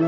Hallo 0.00 0.06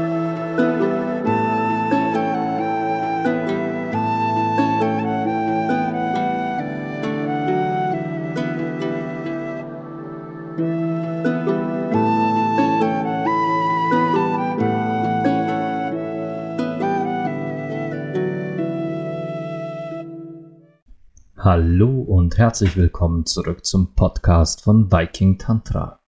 und 22.03 22.39
herzlich 22.39 22.77
willkommen 22.77 23.27
zurück 23.27 23.67
zum 23.67 23.97
Podcast 23.97 24.63
von 24.63 24.93
Viking 24.93 25.39
Tantra. 25.39 26.00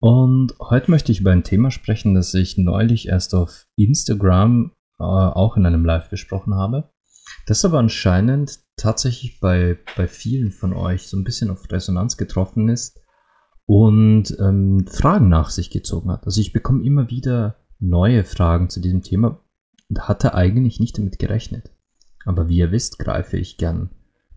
Und 0.00 0.54
heute 0.60 0.90
möchte 0.90 1.10
ich 1.10 1.20
über 1.20 1.32
ein 1.32 1.42
Thema 1.42 1.70
sprechen, 1.70 2.14
das 2.14 2.32
ich 2.34 2.56
neulich 2.56 3.08
erst 3.08 3.34
auf 3.34 3.66
Instagram 3.76 4.72
äh, 4.98 5.04
auch 5.04 5.56
in 5.56 5.66
einem 5.66 5.84
Live 5.84 6.08
besprochen 6.08 6.54
habe. 6.54 6.90
Das 7.46 7.64
aber 7.64 7.78
anscheinend 7.78 8.60
tatsächlich 8.76 9.40
bei, 9.40 9.78
bei 9.96 10.06
vielen 10.06 10.50
von 10.50 10.72
euch 10.72 11.08
so 11.08 11.16
ein 11.16 11.24
bisschen 11.24 11.50
auf 11.50 11.70
Resonanz 11.70 12.16
getroffen 12.16 12.68
ist 12.68 13.00
und 13.66 14.36
ähm, 14.40 14.86
Fragen 14.86 15.28
nach 15.28 15.50
sich 15.50 15.70
gezogen 15.70 16.10
hat. 16.10 16.24
Also 16.26 16.40
ich 16.40 16.52
bekomme 16.52 16.84
immer 16.84 17.10
wieder 17.10 17.56
neue 17.80 18.24
Fragen 18.24 18.70
zu 18.70 18.80
diesem 18.80 19.02
Thema 19.02 19.40
und 19.88 20.08
hatte 20.08 20.34
eigentlich 20.34 20.80
nicht 20.80 20.96
damit 20.98 21.18
gerechnet. 21.18 21.70
Aber 22.24 22.48
wie 22.48 22.58
ihr 22.58 22.72
wisst, 22.72 22.98
greife 22.98 23.36
ich 23.36 23.56
gern 23.56 23.90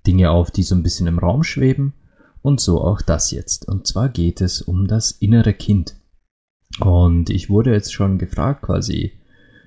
Dinge 0.08 0.32
auf, 0.32 0.52
die 0.52 0.64
so 0.64 0.76
ein 0.76 0.84
bisschen 0.84 1.08
im 1.08 1.20
Raum 1.20 1.44
schweben. 1.44 1.94
Und 2.42 2.60
so 2.60 2.82
auch 2.82 3.02
das 3.02 3.32
jetzt. 3.32 3.68
Und 3.68 3.88
zwar 3.88 4.10
geht 4.10 4.42
es 4.42 4.62
um 4.62 4.88
das 4.88 5.12
innere 5.12 5.54
Kind. 5.54 5.96
Und 6.80 7.30
ich 7.30 7.50
wurde 7.50 7.72
jetzt 7.72 7.94
schon 7.94 8.18
gefragt, 8.18 8.64
quasi, 8.64 9.14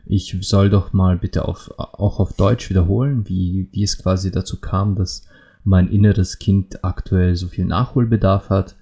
ich 0.06 0.36
soll 0.40 0.70
doch 0.70 0.92
mal 0.92 1.18
bitte 1.18 1.46
auf, 1.46 1.70
auch 1.76 2.18
auf 2.18 2.32
Deutsch 2.34 2.70
wiederholen, 2.70 3.28
wie, 3.28 3.68
wie 3.72 3.82
es 3.82 3.98
quasi 3.98 4.30
dazu 4.30 4.60
kam, 4.60 4.96
dass 4.96 5.26
mein 5.62 5.88
inneres 5.88 6.38
Kind 6.38 6.84
aktuell 6.84 7.36
so 7.36 7.48
viel 7.48 7.64
Nachholbedarf 7.64 8.50
hat, 8.50 8.76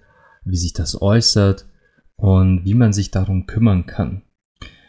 wie 0.44 0.56
sich 0.56 0.72
das 0.72 1.00
äußert 1.00 1.66
und 2.16 2.64
wie 2.64 2.75
man 2.75 2.92
sich 2.92 3.11
darum 3.11 3.47
kümmern 3.47 3.86
kann. 3.86 4.22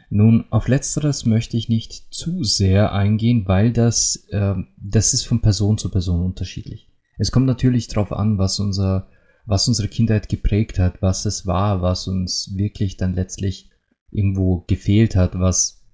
Nun, 0.09 0.45
auf 0.51 0.67
letzteres 0.67 1.25
möchte 1.25 1.57
ich 1.57 1.69
nicht 1.69 2.13
zu 2.13 2.43
sehr 2.43 2.93
eingehen, 2.93 3.47
weil 3.47 3.73
das, 3.73 4.27
äh, 4.29 4.55
das 4.77 5.13
ist 5.13 5.25
von 5.25 5.41
Person 5.41 5.77
zu 5.79 5.89
Person 5.89 6.23
unterschiedlich. 6.23 6.92
Es 7.23 7.31
kommt 7.31 7.45
natürlich 7.45 7.87
darauf 7.87 8.11
an, 8.11 8.37
was 8.37 8.59
unser, 8.59 9.07
was 9.45 9.65
unsere 9.69 9.87
Kindheit 9.87 10.27
geprägt 10.27 10.77
hat, 10.77 11.01
was 11.01 11.23
es 11.25 11.47
war, 11.47 11.81
was 11.81 12.09
uns 12.09 12.51
wirklich 12.57 12.97
dann 12.97 13.13
letztlich 13.13 13.71
irgendwo 14.11 14.65
gefehlt 14.67 15.15
hat, 15.15 15.39
was, 15.39 15.85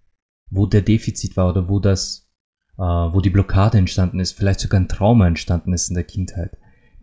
wo 0.49 0.66
der 0.66 0.81
Defizit 0.81 1.38
war 1.38 1.52
oder 1.52 1.69
wo 1.69 1.80
das, 1.80 2.31
äh, 2.80 2.81
wo 2.81 3.21
die 3.21 3.30
Blockade 3.30 3.77
entstanden 3.77 4.19
ist, 4.19 4.31
vielleicht 4.31 4.59
sogar 4.59 4.80
ein 4.80 4.88
Trauma 4.88 5.27
entstanden 5.27 5.71
ist 5.71 5.89
in 5.89 5.94
der 5.94 6.03
Kindheit. 6.03 6.58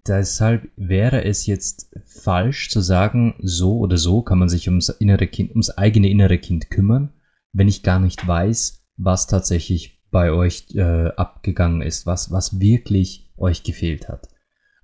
Deshalb 0.08 0.72
wäre 0.74 1.24
es 1.24 1.46
jetzt 1.46 1.94
falsch 2.04 2.68
zu 2.68 2.80
sagen, 2.80 3.36
so 3.38 3.78
oder 3.78 3.96
so 3.96 4.22
kann 4.22 4.40
man 4.40 4.48
sich 4.48 4.66
ums 4.66 4.88
innere 4.88 5.28
Kind, 5.28 5.50
ums 5.50 5.70
eigene 5.70 6.10
innere 6.10 6.38
Kind 6.38 6.68
kümmern, 6.68 7.12
wenn 7.52 7.68
ich 7.68 7.84
gar 7.84 8.00
nicht 8.00 8.26
weiß, 8.26 8.88
was 8.96 9.28
tatsächlich 9.28 10.02
bei 10.10 10.32
euch 10.32 10.74
äh, 10.74 11.10
abgegangen 11.10 11.80
ist, 11.80 12.06
was, 12.06 12.32
was 12.32 12.58
wirklich 12.58 13.25
euch 13.36 13.62
gefehlt 13.62 14.08
hat. 14.08 14.28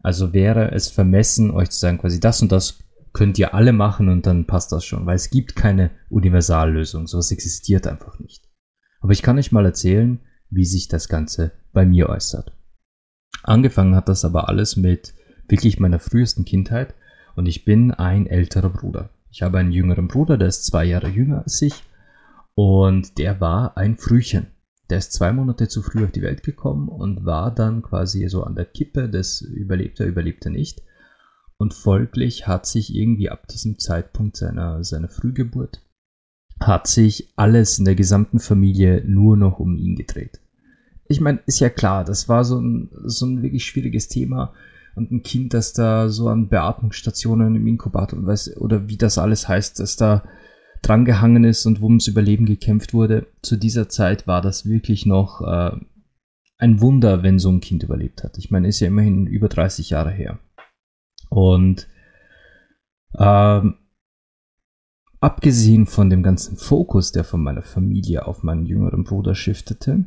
Also 0.02 0.32
wäre 0.32 0.72
es 0.72 0.88
vermessen, 0.88 1.50
euch 1.50 1.70
zu 1.70 1.78
sagen, 1.78 1.98
quasi 1.98 2.20
das 2.20 2.42
und 2.42 2.50
das 2.50 2.78
könnt 3.12 3.38
ihr 3.38 3.54
alle 3.54 3.72
machen 3.72 4.08
und 4.08 4.26
dann 4.26 4.46
passt 4.46 4.72
das 4.72 4.84
schon, 4.84 5.06
weil 5.06 5.16
es 5.16 5.30
gibt 5.30 5.54
keine 5.54 5.90
Universallösung, 6.08 7.06
sowas 7.06 7.30
existiert 7.30 7.86
einfach 7.86 8.18
nicht. 8.18 8.48
Aber 9.00 9.12
ich 9.12 9.22
kann 9.22 9.38
euch 9.38 9.52
mal 9.52 9.66
erzählen, 9.66 10.20
wie 10.50 10.64
sich 10.64 10.88
das 10.88 11.08
Ganze 11.08 11.52
bei 11.72 11.84
mir 11.84 12.08
äußert. 12.08 12.56
Angefangen 13.42 13.94
hat 13.96 14.08
das 14.08 14.24
aber 14.24 14.48
alles 14.48 14.76
mit 14.76 15.14
wirklich 15.48 15.78
meiner 15.78 15.98
frühesten 15.98 16.44
Kindheit 16.44 16.94
und 17.34 17.46
ich 17.46 17.64
bin 17.64 17.90
ein 17.90 18.26
älterer 18.26 18.70
Bruder. 18.70 19.10
Ich 19.30 19.42
habe 19.42 19.58
einen 19.58 19.72
jüngeren 19.72 20.08
Bruder, 20.08 20.36
der 20.36 20.48
ist 20.48 20.64
zwei 20.64 20.84
Jahre 20.84 21.08
jünger 21.08 21.42
als 21.42 21.60
ich 21.62 21.82
und 22.54 23.18
der 23.18 23.40
war 23.40 23.76
ein 23.76 23.96
Frühchen. 23.96 24.46
Der 24.92 24.98
ist 24.98 25.14
zwei 25.14 25.32
Monate 25.32 25.66
zu 25.66 25.80
früh 25.80 26.04
auf 26.04 26.12
die 26.12 26.20
Welt 26.22 26.42
gekommen 26.44 26.88
und 26.88 27.24
war 27.24 27.52
dann 27.52 27.80
quasi 27.82 28.28
so 28.28 28.44
an 28.44 28.54
der 28.54 28.66
Kippe 28.66 29.08
des 29.08 29.40
überlebte, 29.40 30.04
überlebte 30.04 30.50
nicht. 30.50 30.82
Und 31.56 31.74
folglich 31.74 32.46
hat 32.46 32.66
sich 32.66 32.94
irgendwie 32.94 33.30
ab 33.30 33.48
diesem 33.48 33.78
Zeitpunkt 33.78 34.36
seiner, 34.36 34.84
seiner 34.84 35.08
Frühgeburt, 35.08 35.82
hat 36.60 36.86
sich 36.86 37.32
alles 37.36 37.78
in 37.78 37.86
der 37.86 37.94
gesamten 37.94 38.38
Familie 38.38 39.02
nur 39.04 39.36
noch 39.36 39.58
um 39.58 39.76
ihn 39.76 39.96
gedreht 39.96 40.42
ich 41.12 41.20
meine, 41.20 41.40
ist 41.46 41.60
ja 41.60 41.68
klar, 41.68 42.04
das 42.04 42.28
war 42.28 42.44
so 42.44 42.58
ein, 42.60 42.90
so 43.04 43.26
ein 43.26 43.42
wirklich 43.42 43.64
schwieriges 43.64 44.08
Thema. 44.08 44.52
Und 44.94 45.10
ein 45.10 45.22
Kind, 45.22 45.54
das 45.54 45.72
da 45.72 46.10
so 46.10 46.28
an 46.28 46.48
Beatmungsstationen 46.48 47.54
im 47.54 47.66
Inkubator 47.66 48.18
oder 48.56 48.88
wie 48.88 48.96
das 48.98 49.16
alles 49.16 49.48
heißt, 49.48 49.80
dass 49.80 49.96
da 49.96 50.22
drangehangen 50.82 51.44
ist 51.44 51.64
und 51.64 51.80
ums 51.80 52.08
Überleben 52.08 52.44
gekämpft 52.44 52.92
wurde. 52.92 53.28
Zu 53.40 53.56
dieser 53.56 53.88
Zeit 53.88 54.26
war 54.26 54.42
das 54.42 54.66
wirklich 54.66 55.06
noch 55.06 55.40
äh, 55.40 55.76
ein 56.58 56.80
Wunder, 56.80 57.22
wenn 57.22 57.38
so 57.38 57.50
ein 57.50 57.60
Kind 57.60 57.82
überlebt 57.82 58.24
hat. 58.24 58.36
Ich 58.38 58.50
meine, 58.50 58.68
ist 58.68 58.80
ja 58.80 58.88
immerhin 58.88 59.26
über 59.26 59.48
30 59.48 59.90
Jahre 59.90 60.10
her. 60.10 60.38
Und 61.28 61.88
ähm, 63.18 63.76
abgesehen 65.20 65.86
von 65.86 66.10
dem 66.10 66.22
ganzen 66.22 66.56
Fokus, 66.56 67.12
der 67.12 67.24
von 67.24 67.42
meiner 67.42 67.62
Familie 67.62 68.26
auf 68.26 68.42
meinen 68.42 68.66
jüngeren 68.66 69.04
Bruder 69.04 69.34
shiftete, 69.34 70.04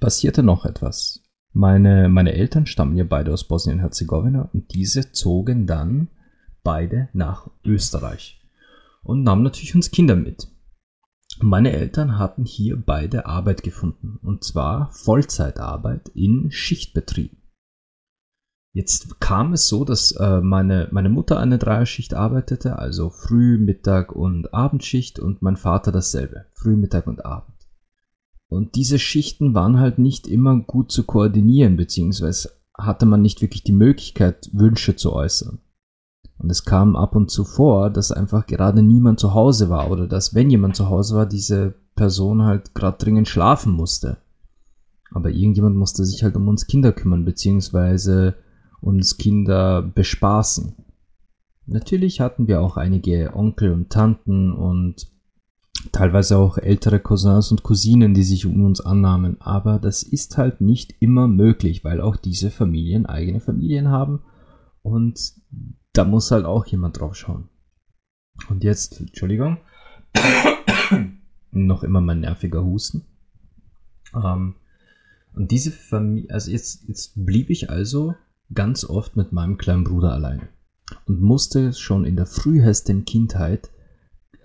passierte 0.00 0.42
noch 0.42 0.66
etwas. 0.66 1.22
Meine, 1.52 2.08
meine 2.08 2.32
Eltern 2.32 2.66
stammen 2.66 2.96
ja 2.96 3.04
beide 3.04 3.32
aus 3.32 3.44
Bosnien-Herzegowina 3.44 4.50
und 4.52 4.74
diese 4.74 5.12
zogen 5.12 5.66
dann 5.66 6.08
beide 6.62 7.08
nach 7.12 7.50
Österreich 7.64 8.43
und 9.04 9.22
nahmen 9.22 9.42
natürlich 9.42 9.74
uns 9.74 9.90
Kinder 9.90 10.16
mit. 10.16 10.48
Meine 11.40 11.72
Eltern 11.72 12.18
hatten 12.18 12.44
hier 12.44 12.76
beide 12.76 13.26
Arbeit 13.26 13.62
gefunden 13.62 14.18
und 14.22 14.44
zwar 14.44 14.90
Vollzeitarbeit 14.92 16.08
in 16.14 16.50
Schichtbetrieben. 16.50 17.38
Jetzt 18.72 19.20
kam 19.20 19.52
es 19.52 19.68
so, 19.68 19.84
dass 19.84 20.12
äh, 20.12 20.40
meine, 20.40 20.88
meine 20.90 21.08
Mutter 21.08 21.38
eine 21.38 21.58
Dreierschicht 21.58 22.14
arbeitete, 22.14 22.76
also 22.76 23.08
Früh-, 23.08 23.58
Mittag- 23.58 24.12
und 24.12 24.52
Abendschicht 24.52 25.20
und 25.20 25.42
mein 25.42 25.56
Vater 25.56 25.92
dasselbe, 25.92 26.46
Früh-, 26.54 26.76
Mittag 26.76 27.06
und 27.06 27.24
Abend. 27.24 27.54
Und 28.48 28.74
diese 28.74 28.98
Schichten 28.98 29.54
waren 29.54 29.78
halt 29.78 29.98
nicht 29.98 30.26
immer 30.26 30.58
gut 30.60 30.90
zu 30.90 31.04
koordinieren, 31.04 31.76
beziehungsweise 31.76 32.50
hatte 32.76 33.06
man 33.06 33.22
nicht 33.22 33.42
wirklich 33.42 33.62
die 33.62 33.72
Möglichkeit, 33.72 34.50
Wünsche 34.52 34.96
zu 34.96 35.12
äußern. 35.12 35.60
Und 36.38 36.50
es 36.50 36.64
kam 36.64 36.96
ab 36.96 37.14
und 37.14 37.30
zu 37.30 37.44
vor, 37.44 37.90
dass 37.90 38.12
einfach 38.12 38.46
gerade 38.46 38.82
niemand 38.82 39.20
zu 39.20 39.34
Hause 39.34 39.70
war 39.70 39.90
oder 39.90 40.06
dass, 40.06 40.34
wenn 40.34 40.50
jemand 40.50 40.76
zu 40.76 40.88
Hause 40.88 41.16
war, 41.16 41.26
diese 41.26 41.74
Person 41.94 42.42
halt 42.42 42.74
gerade 42.74 42.98
dringend 42.98 43.28
schlafen 43.28 43.72
musste. 43.72 44.18
Aber 45.12 45.30
irgendjemand 45.30 45.76
musste 45.76 46.04
sich 46.04 46.24
halt 46.24 46.36
um 46.36 46.48
uns 46.48 46.66
Kinder 46.66 46.92
kümmern, 46.92 47.24
beziehungsweise 47.24 48.34
uns 48.80 49.16
Kinder 49.16 49.80
bespaßen. 49.82 50.74
Natürlich 51.66 52.20
hatten 52.20 52.48
wir 52.48 52.60
auch 52.60 52.76
einige 52.76 53.34
Onkel 53.34 53.72
und 53.72 53.90
Tanten 53.90 54.52
und 54.52 55.06
teilweise 55.92 56.36
auch 56.36 56.58
ältere 56.58 57.00
Cousins 57.00 57.50
und 57.50 57.62
Cousinen, 57.62 58.12
die 58.12 58.24
sich 58.24 58.44
um 58.44 58.64
uns 58.64 58.80
annahmen. 58.80 59.40
Aber 59.40 59.78
das 59.78 60.02
ist 60.02 60.36
halt 60.36 60.60
nicht 60.60 60.94
immer 61.00 61.28
möglich, 61.28 61.84
weil 61.84 62.00
auch 62.00 62.16
diese 62.16 62.50
Familien 62.50 63.06
eigene 63.06 63.40
Familien 63.40 63.88
haben 63.88 64.20
und 64.82 65.32
da 65.94 66.04
muss 66.04 66.30
halt 66.30 66.44
auch 66.44 66.66
jemand 66.66 67.00
drauf 67.00 67.16
schauen. 67.16 67.48
Und 68.50 68.64
jetzt, 68.64 69.00
Entschuldigung, 69.00 69.58
noch 71.50 71.82
immer 71.82 72.00
mein 72.00 72.20
nerviger 72.20 72.64
Husten. 72.64 73.06
Ähm, 74.14 74.56
und 75.34 75.50
diese 75.50 75.70
Familie, 75.70 76.30
also 76.30 76.50
jetzt, 76.50 76.86
jetzt 76.88 77.24
blieb 77.24 77.48
ich 77.48 77.70
also 77.70 78.14
ganz 78.52 78.84
oft 78.84 79.16
mit 79.16 79.32
meinem 79.32 79.56
kleinen 79.56 79.84
Bruder 79.84 80.12
alleine 80.12 80.48
und 81.06 81.20
musste 81.20 81.72
schon 81.72 82.04
in 82.04 82.16
der 82.16 82.26
frühesten 82.26 83.04
Kindheit 83.04 83.70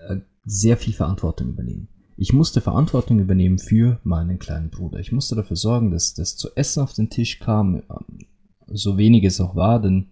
äh, 0.07 0.17
sehr 0.45 0.77
viel 0.77 0.93
Verantwortung 0.93 1.49
übernehmen. 1.49 1.89
Ich 2.15 2.33
musste 2.33 2.61
Verantwortung 2.61 3.19
übernehmen 3.19 3.59
für 3.59 3.99
meinen 4.03 4.39
kleinen 4.39 4.69
Bruder. 4.69 4.99
Ich 4.99 5.11
musste 5.11 5.35
dafür 5.35 5.55
sorgen, 5.55 5.91
dass 5.91 6.13
das 6.13 6.37
zu 6.37 6.49
essen 6.55 6.83
auf 6.83 6.93
den 6.93 7.09
Tisch 7.09 7.39
kam, 7.39 7.75
ähm, 7.89 8.19
so 8.67 8.97
wenig 8.97 9.23
es 9.23 9.41
auch 9.41 9.55
war, 9.55 9.81
denn 9.81 10.11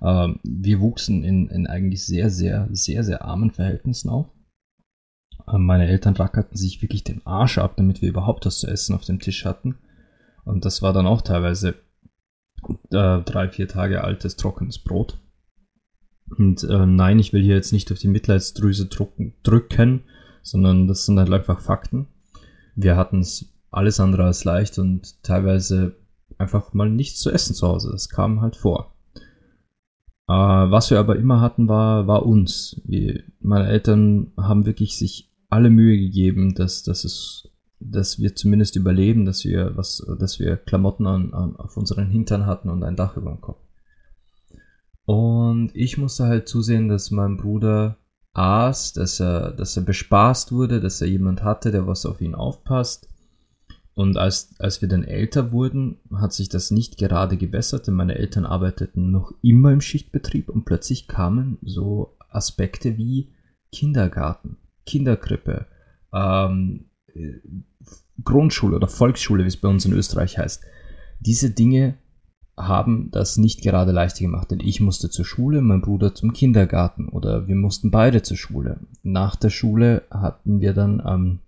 äh, 0.00 0.28
wir 0.42 0.80
wuchsen 0.80 1.24
in, 1.24 1.48
in 1.48 1.66
eigentlich 1.66 2.04
sehr, 2.04 2.30
sehr, 2.30 2.68
sehr, 2.70 3.04
sehr 3.04 3.24
armen 3.24 3.50
Verhältnissen 3.50 4.08
auf. 4.08 4.26
Äh, 5.46 5.58
meine 5.58 5.86
Eltern 5.86 6.16
rackerten 6.16 6.56
sich 6.56 6.82
wirklich 6.82 7.04
den 7.04 7.24
Arsch 7.26 7.58
ab, 7.58 7.74
damit 7.76 8.02
wir 8.02 8.08
überhaupt 8.08 8.46
was 8.46 8.58
zu 8.58 8.66
essen 8.66 8.94
auf 8.94 9.04
dem 9.04 9.20
Tisch 9.20 9.44
hatten. 9.44 9.76
Und 10.44 10.64
das 10.64 10.82
war 10.82 10.92
dann 10.92 11.06
auch 11.06 11.22
teilweise 11.22 11.74
äh, 12.90 13.20
drei, 13.22 13.48
vier 13.48 13.68
Tage 13.68 14.04
altes 14.04 14.36
trockenes 14.36 14.78
Brot. 14.78 15.18
Und 16.38 16.64
äh, 16.64 16.86
nein, 16.86 17.18
ich 17.18 17.32
will 17.32 17.42
hier 17.42 17.54
jetzt 17.54 17.72
nicht 17.72 17.90
auf 17.92 17.98
die 17.98 18.08
Mitleidsdrüse 18.08 18.86
drücken, 18.86 19.34
drücken, 19.42 20.04
sondern 20.42 20.88
das 20.88 21.06
sind 21.06 21.18
halt 21.18 21.32
einfach 21.32 21.60
Fakten. 21.60 22.08
Wir 22.74 22.96
hatten 22.96 23.20
es 23.20 23.52
alles 23.70 24.00
andere 24.00 24.24
als 24.24 24.44
leicht 24.44 24.78
und 24.78 25.22
teilweise 25.22 25.96
einfach 26.38 26.72
mal 26.72 26.90
nichts 26.90 27.20
zu 27.20 27.30
essen 27.30 27.54
zu 27.54 27.66
Hause. 27.66 27.90
Das 27.92 28.08
kam 28.08 28.40
halt 28.40 28.56
vor. 28.56 28.95
Äh, 30.28 30.32
was 30.32 30.90
wir 30.90 30.98
aber 30.98 31.16
immer 31.16 31.40
hatten, 31.40 31.68
war, 31.68 32.06
war 32.06 32.26
uns. 32.26 32.80
Wir, 32.84 33.22
meine 33.40 33.68
Eltern 33.68 34.32
haben 34.36 34.66
wirklich 34.66 34.98
sich 34.98 35.32
alle 35.48 35.70
Mühe 35.70 35.96
gegeben, 35.96 36.54
dass, 36.54 36.82
dass, 36.82 37.04
es, 37.04 37.48
dass 37.78 38.18
wir 38.18 38.34
zumindest 38.34 38.76
überleben, 38.76 39.24
dass 39.24 39.44
wir, 39.44 39.76
was, 39.76 40.04
dass 40.18 40.40
wir 40.40 40.56
Klamotten 40.56 41.06
an, 41.06 41.32
an, 41.32 41.56
auf 41.56 41.76
unseren 41.76 42.08
Hintern 42.08 42.46
hatten 42.46 42.70
und 42.70 42.82
ein 42.82 42.96
Dach 42.96 43.16
über 43.16 43.30
dem 43.30 43.40
Kopf. 43.40 43.60
Und 45.04 45.70
ich 45.74 45.98
musste 45.98 46.24
halt 46.24 46.48
zusehen, 46.48 46.88
dass 46.88 47.12
mein 47.12 47.36
Bruder 47.36 47.98
aß, 48.32 48.92
dass 48.92 49.20
er, 49.20 49.52
dass 49.52 49.76
er 49.76 49.84
bespaßt 49.84 50.50
wurde, 50.50 50.80
dass 50.80 51.00
er 51.00 51.06
jemand 51.06 51.44
hatte, 51.44 51.70
der 51.70 51.86
was 51.86 52.04
auf 52.04 52.20
ihn 52.20 52.34
aufpasst. 52.34 53.08
Und 53.96 54.18
als, 54.18 54.54
als 54.58 54.82
wir 54.82 54.88
dann 54.88 55.04
älter 55.04 55.52
wurden, 55.52 55.96
hat 56.14 56.34
sich 56.34 56.50
das 56.50 56.70
nicht 56.70 56.98
gerade 56.98 57.38
gebessert, 57.38 57.86
denn 57.86 57.94
meine 57.94 58.16
Eltern 58.16 58.44
arbeiteten 58.44 59.10
noch 59.10 59.32
immer 59.40 59.72
im 59.72 59.80
Schichtbetrieb 59.80 60.50
und 60.50 60.66
plötzlich 60.66 61.08
kamen 61.08 61.56
so 61.62 62.14
Aspekte 62.28 62.98
wie 62.98 63.32
Kindergarten, 63.72 64.58
Kinderkrippe, 64.84 65.64
ähm, 66.12 66.90
Grundschule 68.22 68.76
oder 68.76 68.86
Volksschule, 68.86 69.44
wie 69.44 69.48
es 69.48 69.56
bei 69.56 69.68
uns 69.68 69.86
in 69.86 69.94
Österreich 69.94 70.36
heißt. 70.36 70.62
Diese 71.20 71.50
Dinge 71.50 71.94
haben 72.54 73.10
das 73.12 73.38
nicht 73.38 73.62
gerade 73.62 73.92
leichter 73.92 74.20
gemacht, 74.20 74.50
denn 74.50 74.60
ich 74.60 74.78
musste 74.78 75.08
zur 75.08 75.24
Schule, 75.24 75.62
mein 75.62 75.80
Bruder 75.80 76.14
zum 76.14 76.34
Kindergarten 76.34 77.08
oder 77.08 77.48
wir 77.48 77.56
mussten 77.56 77.90
beide 77.90 78.20
zur 78.20 78.36
Schule. 78.36 78.80
Nach 79.02 79.36
der 79.36 79.48
Schule 79.48 80.02
hatten 80.10 80.60
wir 80.60 80.74
dann 80.74 81.02
ähm, 81.06 81.38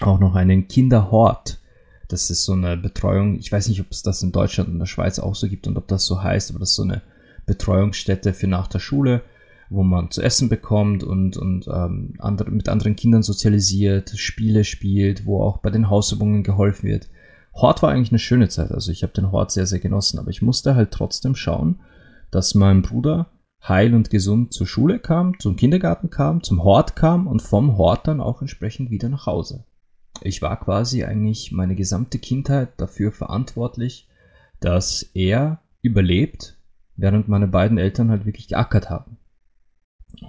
auch 0.00 0.20
noch 0.20 0.34
einen 0.34 0.68
Kinderhort. 0.68 1.60
Das 2.08 2.30
ist 2.30 2.44
so 2.44 2.54
eine 2.54 2.76
Betreuung. 2.76 3.38
Ich 3.38 3.52
weiß 3.52 3.68
nicht, 3.68 3.80
ob 3.80 3.90
es 3.90 4.02
das 4.02 4.22
in 4.22 4.32
Deutschland 4.32 4.70
und 4.70 4.78
der 4.78 4.86
Schweiz 4.86 5.18
auch 5.18 5.34
so 5.34 5.48
gibt 5.48 5.66
und 5.66 5.76
ob 5.76 5.88
das 5.88 6.06
so 6.06 6.22
heißt, 6.22 6.50
aber 6.50 6.58
das 6.58 6.70
ist 6.70 6.76
so 6.76 6.82
eine 6.82 7.02
Betreuungsstätte 7.46 8.32
für 8.32 8.46
nach 8.46 8.66
der 8.66 8.78
Schule, 8.78 9.22
wo 9.70 9.82
man 9.82 10.10
zu 10.10 10.22
essen 10.22 10.48
bekommt 10.48 11.04
und, 11.04 11.36
und 11.36 11.68
ähm, 11.68 12.14
andere, 12.18 12.50
mit 12.50 12.68
anderen 12.68 12.96
Kindern 12.96 13.22
sozialisiert, 13.22 14.10
Spiele 14.16 14.64
spielt, 14.64 15.26
wo 15.26 15.42
auch 15.42 15.58
bei 15.58 15.70
den 15.70 15.90
Hausübungen 15.90 16.42
geholfen 16.42 16.88
wird. 16.88 17.08
Hort 17.54 17.82
war 17.82 17.90
eigentlich 17.90 18.12
eine 18.12 18.18
schöne 18.18 18.48
Zeit. 18.48 18.70
Also 18.70 18.90
ich 18.92 19.02
habe 19.02 19.12
den 19.12 19.30
Hort 19.30 19.50
sehr, 19.50 19.66
sehr 19.66 19.80
genossen, 19.80 20.18
aber 20.18 20.30
ich 20.30 20.42
musste 20.42 20.74
halt 20.74 20.90
trotzdem 20.90 21.34
schauen, 21.34 21.80
dass 22.30 22.54
mein 22.54 22.82
Bruder 22.82 23.30
heil 23.66 23.94
und 23.94 24.10
gesund 24.10 24.54
zur 24.54 24.66
Schule 24.66 24.98
kam, 24.98 25.38
zum 25.40 25.56
Kindergarten 25.56 26.08
kam, 26.10 26.42
zum 26.42 26.62
Hort 26.62 26.96
kam 26.96 27.26
und 27.26 27.42
vom 27.42 27.76
Hort 27.76 28.06
dann 28.06 28.20
auch 28.20 28.40
entsprechend 28.40 28.90
wieder 28.90 29.08
nach 29.08 29.26
Hause. 29.26 29.64
Ich 30.22 30.42
war 30.42 30.58
quasi 30.58 31.04
eigentlich 31.04 31.52
meine 31.52 31.74
gesamte 31.74 32.18
Kindheit 32.18 32.70
dafür 32.76 33.12
verantwortlich, 33.12 34.08
dass 34.60 35.02
er 35.14 35.60
überlebt, 35.82 36.56
während 36.96 37.28
meine 37.28 37.46
beiden 37.46 37.78
Eltern 37.78 38.10
halt 38.10 38.26
wirklich 38.26 38.48
geackert 38.48 38.90
haben. 38.90 39.18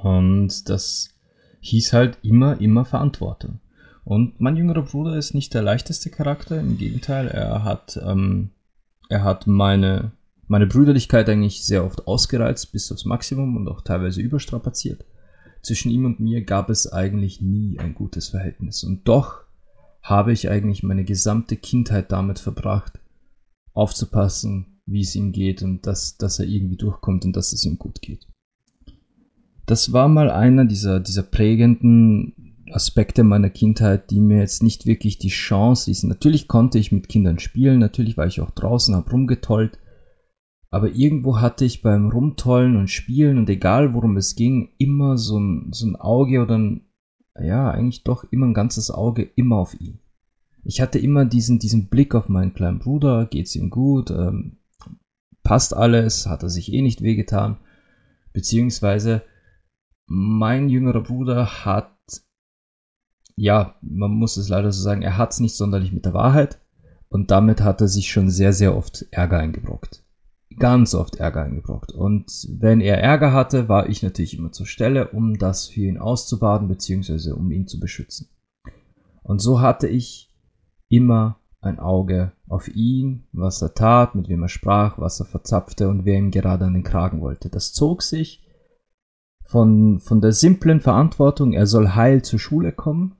Und 0.01 0.69
das 0.69 1.15
hieß 1.61 1.93
halt 1.93 2.19
immer, 2.21 2.61
immer 2.61 2.85
Verantwortung. 2.85 3.59
Und 4.03 4.39
mein 4.39 4.55
jüngerer 4.55 4.83
Bruder 4.83 5.17
ist 5.17 5.33
nicht 5.33 5.53
der 5.53 5.61
leichteste 5.61 6.09
Charakter, 6.09 6.59
im 6.59 6.77
Gegenteil, 6.77 7.27
er 7.27 7.63
hat, 7.63 7.99
ähm, 8.03 8.51
er 9.09 9.23
hat 9.23 9.45
meine, 9.45 10.11
meine 10.47 10.67
Brüderlichkeit 10.67 11.29
eigentlich 11.29 11.63
sehr 11.63 11.85
oft 11.85 12.07
ausgereizt 12.07 12.71
bis 12.71 12.91
aufs 12.91 13.05
Maximum 13.05 13.57
und 13.57 13.67
auch 13.67 13.81
teilweise 13.81 14.21
überstrapaziert. 14.21 15.05
Zwischen 15.61 15.91
ihm 15.91 16.05
und 16.05 16.19
mir 16.19 16.43
gab 16.43 16.69
es 16.69 16.91
eigentlich 16.91 17.41
nie 17.41 17.79
ein 17.79 17.93
gutes 17.93 18.29
Verhältnis. 18.29 18.83
Und 18.83 19.07
doch 19.07 19.43
habe 20.01 20.33
ich 20.33 20.49
eigentlich 20.49 20.83
meine 20.83 21.03
gesamte 21.03 21.55
Kindheit 21.55 22.11
damit 22.11 22.39
verbracht, 22.39 22.99
aufzupassen, 23.73 24.81
wie 24.85 25.01
es 25.01 25.15
ihm 25.15 25.31
geht 25.31 25.61
und 25.61 25.85
dass, 25.85 26.17
dass 26.17 26.39
er 26.39 26.45
irgendwie 26.45 26.77
durchkommt 26.77 27.25
und 27.25 27.35
dass 27.35 27.53
es 27.53 27.65
ihm 27.65 27.77
gut 27.77 28.01
geht. 28.01 28.27
Das 29.65 29.93
war 29.93 30.07
mal 30.07 30.31
einer 30.31 30.65
dieser, 30.65 30.99
dieser 30.99 31.23
prägenden 31.23 32.55
Aspekte 32.71 33.23
meiner 33.23 33.49
Kindheit, 33.49 34.09
die 34.09 34.19
mir 34.19 34.39
jetzt 34.39 34.63
nicht 34.63 34.85
wirklich 34.85 35.19
die 35.19 35.29
Chance 35.29 35.89
ließen. 35.89 36.09
Natürlich 36.09 36.47
konnte 36.47 36.79
ich 36.79 36.91
mit 36.91 37.09
Kindern 37.09 37.39
spielen, 37.39 37.79
natürlich 37.79 38.17
war 38.17 38.27
ich 38.27 38.41
auch 38.41 38.51
draußen, 38.51 38.95
habe 38.95 39.11
rumgetollt, 39.11 39.77
aber 40.71 40.91
irgendwo 40.91 41.39
hatte 41.39 41.65
ich 41.65 41.81
beim 41.81 42.09
Rumtollen 42.09 42.75
und 42.75 42.89
Spielen 42.89 43.37
und 43.37 43.49
egal 43.49 43.93
worum 43.93 44.17
es 44.17 44.35
ging, 44.35 44.69
immer 44.77 45.17
so 45.17 45.39
ein, 45.39 45.69
so 45.71 45.87
ein 45.87 45.95
Auge 45.95 46.41
oder 46.41 46.57
ein, 46.57 46.88
ja, 47.43 47.69
eigentlich 47.69 48.03
doch 48.03 48.23
immer 48.31 48.47
ein 48.47 48.53
ganzes 48.53 48.91
Auge 48.91 49.23
immer 49.35 49.57
auf 49.57 49.79
ihn. 49.79 49.99
Ich 50.63 50.81
hatte 50.81 50.99
immer 50.99 51.25
diesen, 51.25 51.59
diesen 51.59 51.87
Blick 51.89 52.15
auf 52.15 52.29
meinen 52.29 52.53
kleinen 52.53 52.79
Bruder, 52.79 53.25
geht's 53.25 53.55
ihm 53.55 53.69
gut, 53.69 54.11
ähm, 54.11 54.57
passt 55.43 55.75
alles, 55.75 56.27
hat 56.27 56.43
er 56.43 56.49
sich 56.49 56.73
eh 56.73 56.81
nicht 56.81 57.01
wehgetan, 57.01 57.57
beziehungsweise 58.33 59.23
mein 60.05 60.69
jüngerer 60.69 61.01
Bruder 61.01 61.65
hat, 61.65 61.95
ja, 63.35 63.75
man 63.81 64.11
muss 64.11 64.37
es 64.37 64.49
leider 64.49 64.71
so 64.71 64.81
sagen, 64.81 65.01
er 65.01 65.17
hat 65.17 65.31
es 65.31 65.39
nicht 65.39 65.55
sonderlich 65.55 65.91
mit 65.91 66.05
der 66.05 66.13
Wahrheit 66.13 66.59
und 67.09 67.31
damit 67.31 67.61
hat 67.61 67.81
er 67.81 67.87
sich 67.87 68.11
schon 68.11 68.29
sehr, 68.29 68.53
sehr 68.53 68.75
oft 68.75 69.05
Ärger 69.11 69.37
eingebrockt. 69.37 70.03
Ganz 70.57 70.95
oft 70.95 71.17
Ärger 71.17 71.43
eingebrockt. 71.43 71.91
Und 71.91 72.47
wenn 72.49 72.81
er 72.81 73.01
Ärger 73.01 73.33
hatte, 73.33 73.69
war 73.69 73.87
ich 73.87 74.01
natürlich 74.01 74.37
immer 74.37 74.51
zur 74.51 74.65
Stelle, 74.65 75.09
um 75.09 75.37
das 75.37 75.67
für 75.67 75.81
ihn 75.81 75.99
auszubaden, 75.99 76.67
beziehungsweise 76.67 77.35
um 77.35 77.51
ihn 77.51 77.67
zu 77.67 77.79
beschützen. 77.79 78.29
Und 79.21 79.39
so 79.39 79.61
hatte 79.61 79.87
ich 79.87 80.33
immer 80.89 81.39
ein 81.61 81.79
Auge 81.79 82.31
auf 82.47 82.67
ihn, 82.67 83.27
was 83.31 83.61
er 83.61 83.73
tat, 83.73 84.15
mit 84.15 84.29
wem 84.29 84.43
er 84.43 84.49
sprach, 84.49 84.97
was 84.97 85.19
er 85.19 85.25
verzapfte 85.25 85.89
und 85.89 86.05
wer 86.05 86.17
ihm 86.17 86.31
gerade 86.31 86.65
an 86.65 86.73
den 86.73 86.83
Kragen 86.83 87.21
wollte. 87.21 87.49
Das 87.49 87.73
zog 87.73 88.01
sich 88.01 88.47
von, 89.45 89.99
von 89.99 90.21
der 90.21 90.31
simplen 90.31 90.79
Verantwortung, 90.79 91.53
er 91.53 91.67
soll 91.67 91.89
heil 91.89 92.21
zur 92.21 92.39
Schule 92.39 92.71
kommen 92.71 93.15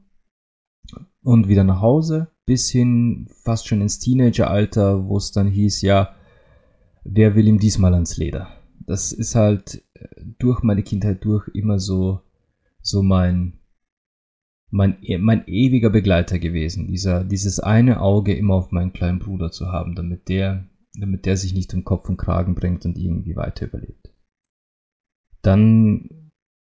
und 1.21 1.47
wieder 1.47 1.63
nach 1.63 1.81
Hause, 1.81 2.27
bis 2.45 2.69
hin 2.69 3.27
fast 3.43 3.67
schon 3.67 3.81
ins 3.81 3.99
Teenageralter, 3.99 5.07
wo 5.07 5.17
es 5.17 5.31
dann 5.31 5.47
hieß, 5.47 5.81
ja, 5.81 6.15
wer 7.03 7.35
will 7.35 7.47
ihm 7.47 7.59
diesmal 7.59 7.93
ans 7.93 8.17
Leder? 8.17 8.49
Das 8.79 9.11
ist 9.11 9.35
halt 9.35 9.83
äh, 9.93 10.07
durch 10.39 10.63
meine 10.63 10.83
Kindheit 10.83 11.23
durch 11.23 11.47
immer 11.49 11.79
so, 11.79 12.21
so 12.81 13.03
mein, 13.03 13.59
mein, 14.69 14.97
mein 15.19 15.47
ewiger 15.47 15.89
Begleiter 15.89 16.39
gewesen. 16.39 16.87
Dieser, 16.87 17.23
dieses 17.23 17.59
eine 17.59 18.01
Auge 18.01 18.35
immer 18.35 18.55
auf 18.55 18.71
meinen 18.71 18.93
kleinen 18.93 19.19
Bruder 19.19 19.51
zu 19.51 19.67
haben, 19.67 19.95
damit 19.95 20.29
der, 20.29 20.67
damit 20.93 21.25
der 21.25 21.37
sich 21.37 21.53
nicht 21.53 21.73
um 21.73 21.83
Kopf 21.83 22.09
und 22.09 22.17
Kragen 22.17 22.55
bringt 22.55 22.85
und 22.85 22.97
irgendwie 22.97 23.35
weiter 23.35 23.67
überlebt. 23.67 24.13
Dann 25.41 26.09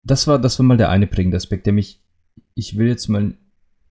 das 0.08 0.26
war, 0.26 0.38
das 0.38 0.58
war 0.58 0.66
mal 0.66 0.76
der 0.76 0.90
eine 0.90 1.06
prägende 1.06 1.36
Aspekt, 1.36 1.66
der 1.66 1.72
mich, 1.72 2.02
ich 2.54 2.76
will 2.76 2.88
jetzt 2.88 3.08
mal, 3.08 3.36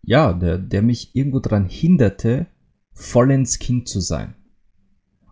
ja, 0.02 0.34
der, 0.34 0.58
der 0.58 0.82
mich 0.82 1.16
irgendwo 1.16 1.40
daran 1.40 1.66
hinderte, 1.66 2.48
vollends 2.94 3.60
Kind 3.60 3.88
zu 3.88 4.00
sein. 4.00 4.34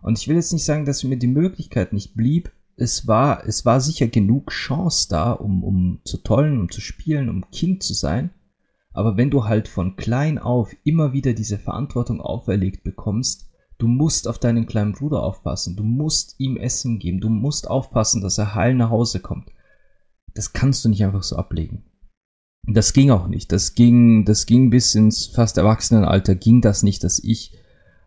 Und 0.06 0.18
ich 0.18 0.28
will 0.28 0.36
jetzt 0.36 0.52
nicht 0.52 0.64
sagen, 0.64 0.84
dass 0.84 1.04
mir 1.04 1.18
die 1.18 1.26
Möglichkeit 1.26 1.92
nicht 1.92 2.14
blieb. 2.14 2.50
Es 2.76 3.06
war, 3.06 3.46
es 3.46 3.64
war 3.64 3.80
sicher 3.80 4.06
genug 4.06 4.50
Chance 4.50 5.08
da, 5.10 5.32
um, 5.32 5.64
um 5.64 6.00
zu 6.04 6.18
tollen, 6.18 6.60
um 6.60 6.70
zu 6.70 6.80
spielen, 6.80 7.28
um 7.28 7.50
Kind 7.50 7.82
zu 7.82 7.92
sein. 7.92 8.30
Aber 8.92 9.16
wenn 9.16 9.30
du 9.30 9.44
halt 9.44 9.68
von 9.68 9.96
klein 9.96 10.38
auf 10.38 10.74
immer 10.84 11.12
wieder 11.12 11.32
diese 11.32 11.58
Verantwortung 11.58 12.20
auferlegt 12.20 12.84
bekommst, 12.84 13.50
du 13.78 13.88
musst 13.88 14.28
auf 14.28 14.38
deinen 14.38 14.66
kleinen 14.66 14.92
Bruder 14.92 15.22
aufpassen, 15.22 15.76
du 15.76 15.82
musst 15.82 16.36
ihm 16.38 16.56
Essen 16.56 16.98
geben, 16.98 17.20
du 17.20 17.28
musst 17.28 17.68
aufpassen, 17.68 18.22
dass 18.22 18.38
er 18.38 18.54
heil 18.54 18.74
nach 18.74 18.90
Hause 18.90 19.20
kommt 19.20 19.50
das 20.36 20.52
kannst 20.52 20.84
du 20.84 20.88
nicht 20.88 21.04
einfach 21.04 21.22
so 21.22 21.36
ablegen. 21.36 21.84
Das 22.68 22.92
ging 22.92 23.10
auch 23.10 23.26
nicht. 23.26 23.52
Das 23.52 23.74
ging, 23.74 24.24
das 24.24 24.46
ging 24.46 24.70
bis 24.70 24.94
ins 24.94 25.26
fast 25.26 25.56
Erwachsenenalter, 25.56 26.34
ging 26.34 26.60
das 26.60 26.82
nicht, 26.82 27.02
dass 27.04 27.18
ich 27.18 27.56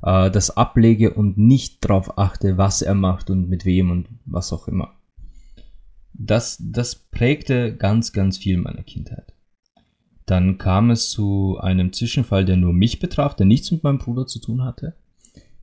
äh, 0.01 0.31
das 0.31 0.55
ablege 0.55 1.13
und 1.13 1.37
nicht 1.37 1.83
darauf 1.85 2.17
achte, 2.17 2.57
was 2.57 2.81
er 2.81 2.95
macht 2.95 3.29
und 3.29 3.49
mit 3.49 3.65
wem 3.65 3.91
und 3.91 4.07
was 4.25 4.53
auch 4.53 4.67
immer. 4.67 4.93
Das, 6.13 6.57
das 6.61 6.95
prägte 6.95 7.75
ganz, 7.75 8.11
ganz 8.11 8.37
viel 8.37 8.57
meiner 8.57 8.83
Kindheit. 8.83 9.33
Dann 10.25 10.57
kam 10.57 10.91
es 10.91 11.09
zu 11.09 11.57
einem 11.59 11.91
Zwischenfall, 11.91 12.45
der 12.45 12.57
nur 12.57 12.73
mich 12.73 12.99
betraf, 12.99 13.35
der 13.35 13.45
nichts 13.45 13.71
mit 13.71 13.83
meinem 13.83 13.97
Bruder 13.97 14.27
zu 14.27 14.39
tun 14.39 14.63
hatte. 14.63 14.95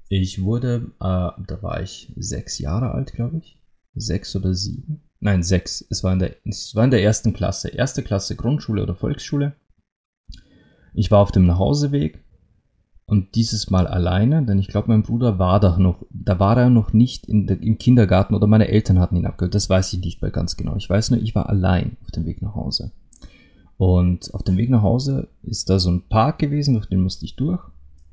Ich 0.08 0.42
wurde, 0.42 0.92
äh, 1.00 1.30
da 1.46 1.58
war 1.62 1.82
ich 1.82 2.12
sechs 2.16 2.58
Jahre 2.58 2.92
alt, 2.92 3.12
glaube 3.12 3.38
ich. 3.38 3.60
Sechs 3.94 4.34
oder 4.34 4.54
sieben. 4.54 5.02
Nein, 5.20 5.42
sechs. 5.42 5.84
Es 5.88 6.04
war 6.04 6.12
in 6.12 6.18
der, 6.18 6.36
es 6.44 6.74
war 6.74 6.84
in 6.84 6.90
der 6.90 7.02
ersten 7.02 7.32
Klasse. 7.32 7.68
Erste 7.68 8.02
Klasse 8.02 8.36
Grundschule 8.36 8.82
oder 8.82 8.94
Volksschule. 8.94 9.54
Ich 10.94 11.10
war 11.10 11.20
auf 11.20 11.32
dem 11.32 11.46
Nachhauseweg 11.46 12.24
und 13.08 13.36
dieses 13.36 13.70
Mal 13.70 13.86
alleine, 13.86 14.44
denn 14.44 14.58
ich 14.58 14.66
glaube, 14.66 14.88
mein 14.88 15.04
Bruder 15.04 15.38
war 15.38 15.60
da 15.60 15.78
noch, 15.78 16.04
da 16.10 16.40
war 16.40 16.56
er 16.56 16.70
noch 16.70 16.92
nicht 16.92 17.26
der, 17.28 17.60
im 17.62 17.78
Kindergarten 17.78 18.34
oder 18.34 18.48
meine 18.48 18.68
Eltern 18.68 18.98
hatten 18.98 19.16
ihn 19.16 19.26
abgeholt. 19.26 19.54
Das 19.54 19.70
weiß 19.70 19.92
ich 19.92 20.00
nicht 20.00 20.22
mehr 20.22 20.32
ganz 20.32 20.56
genau. 20.56 20.74
Ich 20.74 20.90
weiß 20.90 21.12
nur, 21.12 21.22
ich 21.22 21.34
war 21.36 21.48
allein 21.48 21.96
auf 22.02 22.10
dem 22.10 22.26
Weg 22.26 22.42
nach 22.42 22.56
Hause. 22.56 22.90
Und 23.76 24.34
auf 24.34 24.42
dem 24.42 24.56
Weg 24.56 24.70
nach 24.70 24.82
Hause 24.82 25.28
ist 25.42 25.70
da 25.70 25.78
so 25.78 25.90
ein 25.90 26.08
Park 26.08 26.40
gewesen, 26.40 26.74
durch 26.74 26.86
den 26.86 27.00
musste 27.00 27.24
ich 27.24 27.36
durch. 27.36 27.62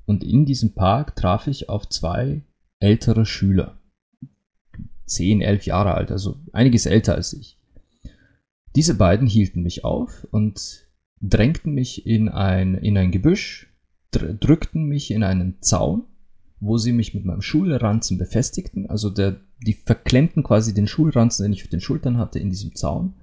Und 0.06 0.24
in 0.24 0.46
diesem 0.46 0.76
Park 0.76 1.16
traf 1.16 1.48
ich 1.48 1.70
auf 1.70 1.90
zwei 1.90 2.44
ältere 2.80 3.26
Schüler. 3.26 3.80
Zehn, 5.06 5.42
elf 5.42 5.66
Jahre 5.66 5.96
alt, 5.96 6.12
also 6.12 6.36
einiges 6.52 6.86
älter 6.86 7.16
als 7.16 7.34
ich. 7.34 7.58
Diese 8.76 8.96
beiden 8.96 9.28
hielten 9.28 9.64
mich 9.64 9.84
auf 9.84 10.28
und 10.32 10.88
drängten 11.22 11.74
mich 11.74 12.06
in 12.06 12.30
ein, 12.30 12.76
in 12.76 12.98
ein 12.98 13.12
Gebüsch, 13.12 13.73
drückten 14.20 14.86
mich 14.86 15.12
in 15.12 15.24
einen 15.24 15.62
Zaun, 15.62 16.04
wo 16.60 16.78
sie 16.78 16.94
mich 16.94 17.14
mit 17.14 17.26
meinem 17.26 17.42
Schulranzen 17.42 18.18
befestigten. 18.18 18.90
Also 18.90 19.10
der, 19.10 19.38
die 19.66 19.74
verklemmten 19.74 20.44
quasi 20.44 20.74
den 20.74 20.88
Schulranzen, 20.88 21.44
den 21.44 21.54
ich 21.54 21.64
auf 21.64 21.70
den 21.70 21.82
Schultern 21.82 22.18
hatte, 22.18 22.40
in 22.40 22.50
diesem 22.50 22.76
Zaun. 22.76 23.16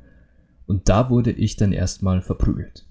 Und 0.66 0.88
da 0.88 1.10
wurde 1.10 1.32
ich 1.32 1.56
dann 1.56 1.72
erstmal 1.72 2.22
verprügelt. 2.22 2.86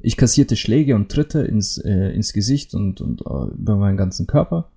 Ich 0.00 0.16
kassierte 0.16 0.56
Schläge 0.56 0.96
und 0.96 1.10
Tritte 1.10 1.42
ins, 1.42 1.76
äh, 1.78 2.10
ins 2.10 2.32
Gesicht 2.32 2.74
und, 2.74 3.00
und 3.00 3.20
äh, 3.20 3.54
über 3.54 3.76
meinen 3.76 3.98
ganzen 3.98 4.26
Körper. 4.26 4.72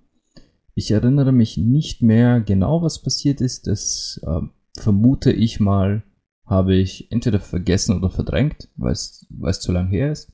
Ich 0.75 0.91
erinnere 0.91 1.31
mich 1.31 1.57
nicht 1.57 2.01
mehr 2.01 2.41
genau, 2.41 2.81
was 2.81 3.01
passiert 3.01 3.39
ist. 3.39 3.67
Das 3.67 4.19
äh, 4.25 4.41
vermute 4.77 5.31
ich 5.31 5.59
mal, 5.59 6.03
habe 6.45 6.75
ich 6.75 7.09
entweder 7.11 7.39
vergessen 7.39 7.95
oder 7.95 8.09
verdrängt, 8.09 8.69
weil 8.75 8.91
es 8.91 9.25
zu 9.59 9.71
lang 9.71 9.87
her 9.87 10.11
ist. 10.11 10.31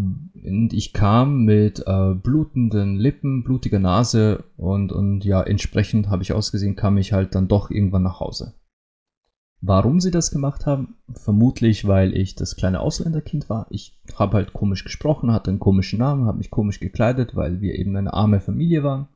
Und 0.00 0.72
ich 0.72 0.92
kam 0.92 1.44
mit 1.44 1.84
äh, 1.86 2.14
blutenden 2.14 2.96
Lippen, 2.96 3.44
blutiger 3.44 3.78
Nase 3.78 4.44
und, 4.56 4.92
und 4.92 5.24
ja, 5.24 5.42
entsprechend 5.42 6.08
habe 6.08 6.22
ich 6.22 6.32
ausgesehen, 6.32 6.76
kam 6.76 6.96
ich 6.96 7.12
halt 7.12 7.34
dann 7.34 7.48
doch 7.48 7.70
irgendwann 7.70 8.02
nach 8.02 8.20
Hause. 8.20 8.54
Warum 9.62 10.00
sie 10.00 10.10
das 10.10 10.30
gemacht 10.30 10.64
haben? 10.64 10.96
Vermutlich, 11.12 11.86
weil 11.86 12.16
ich 12.16 12.34
das 12.34 12.56
kleine 12.56 12.80
Ausländerkind 12.80 13.50
war. 13.50 13.66
Ich 13.68 14.00
habe 14.14 14.38
halt 14.38 14.54
komisch 14.54 14.84
gesprochen, 14.84 15.32
hatte 15.32 15.50
einen 15.50 15.60
komischen 15.60 15.98
Namen, 15.98 16.24
habe 16.24 16.38
mich 16.38 16.50
komisch 16.50 16.80
gekleidet, 16.80 17.36
weil 17.36 17.60
wir 17.60 17.74
eben 17.74 17.94
eine 17.96 18.14
arme 18.14 18.40
Familie 18.40 18.82
waren. 18.82 19.08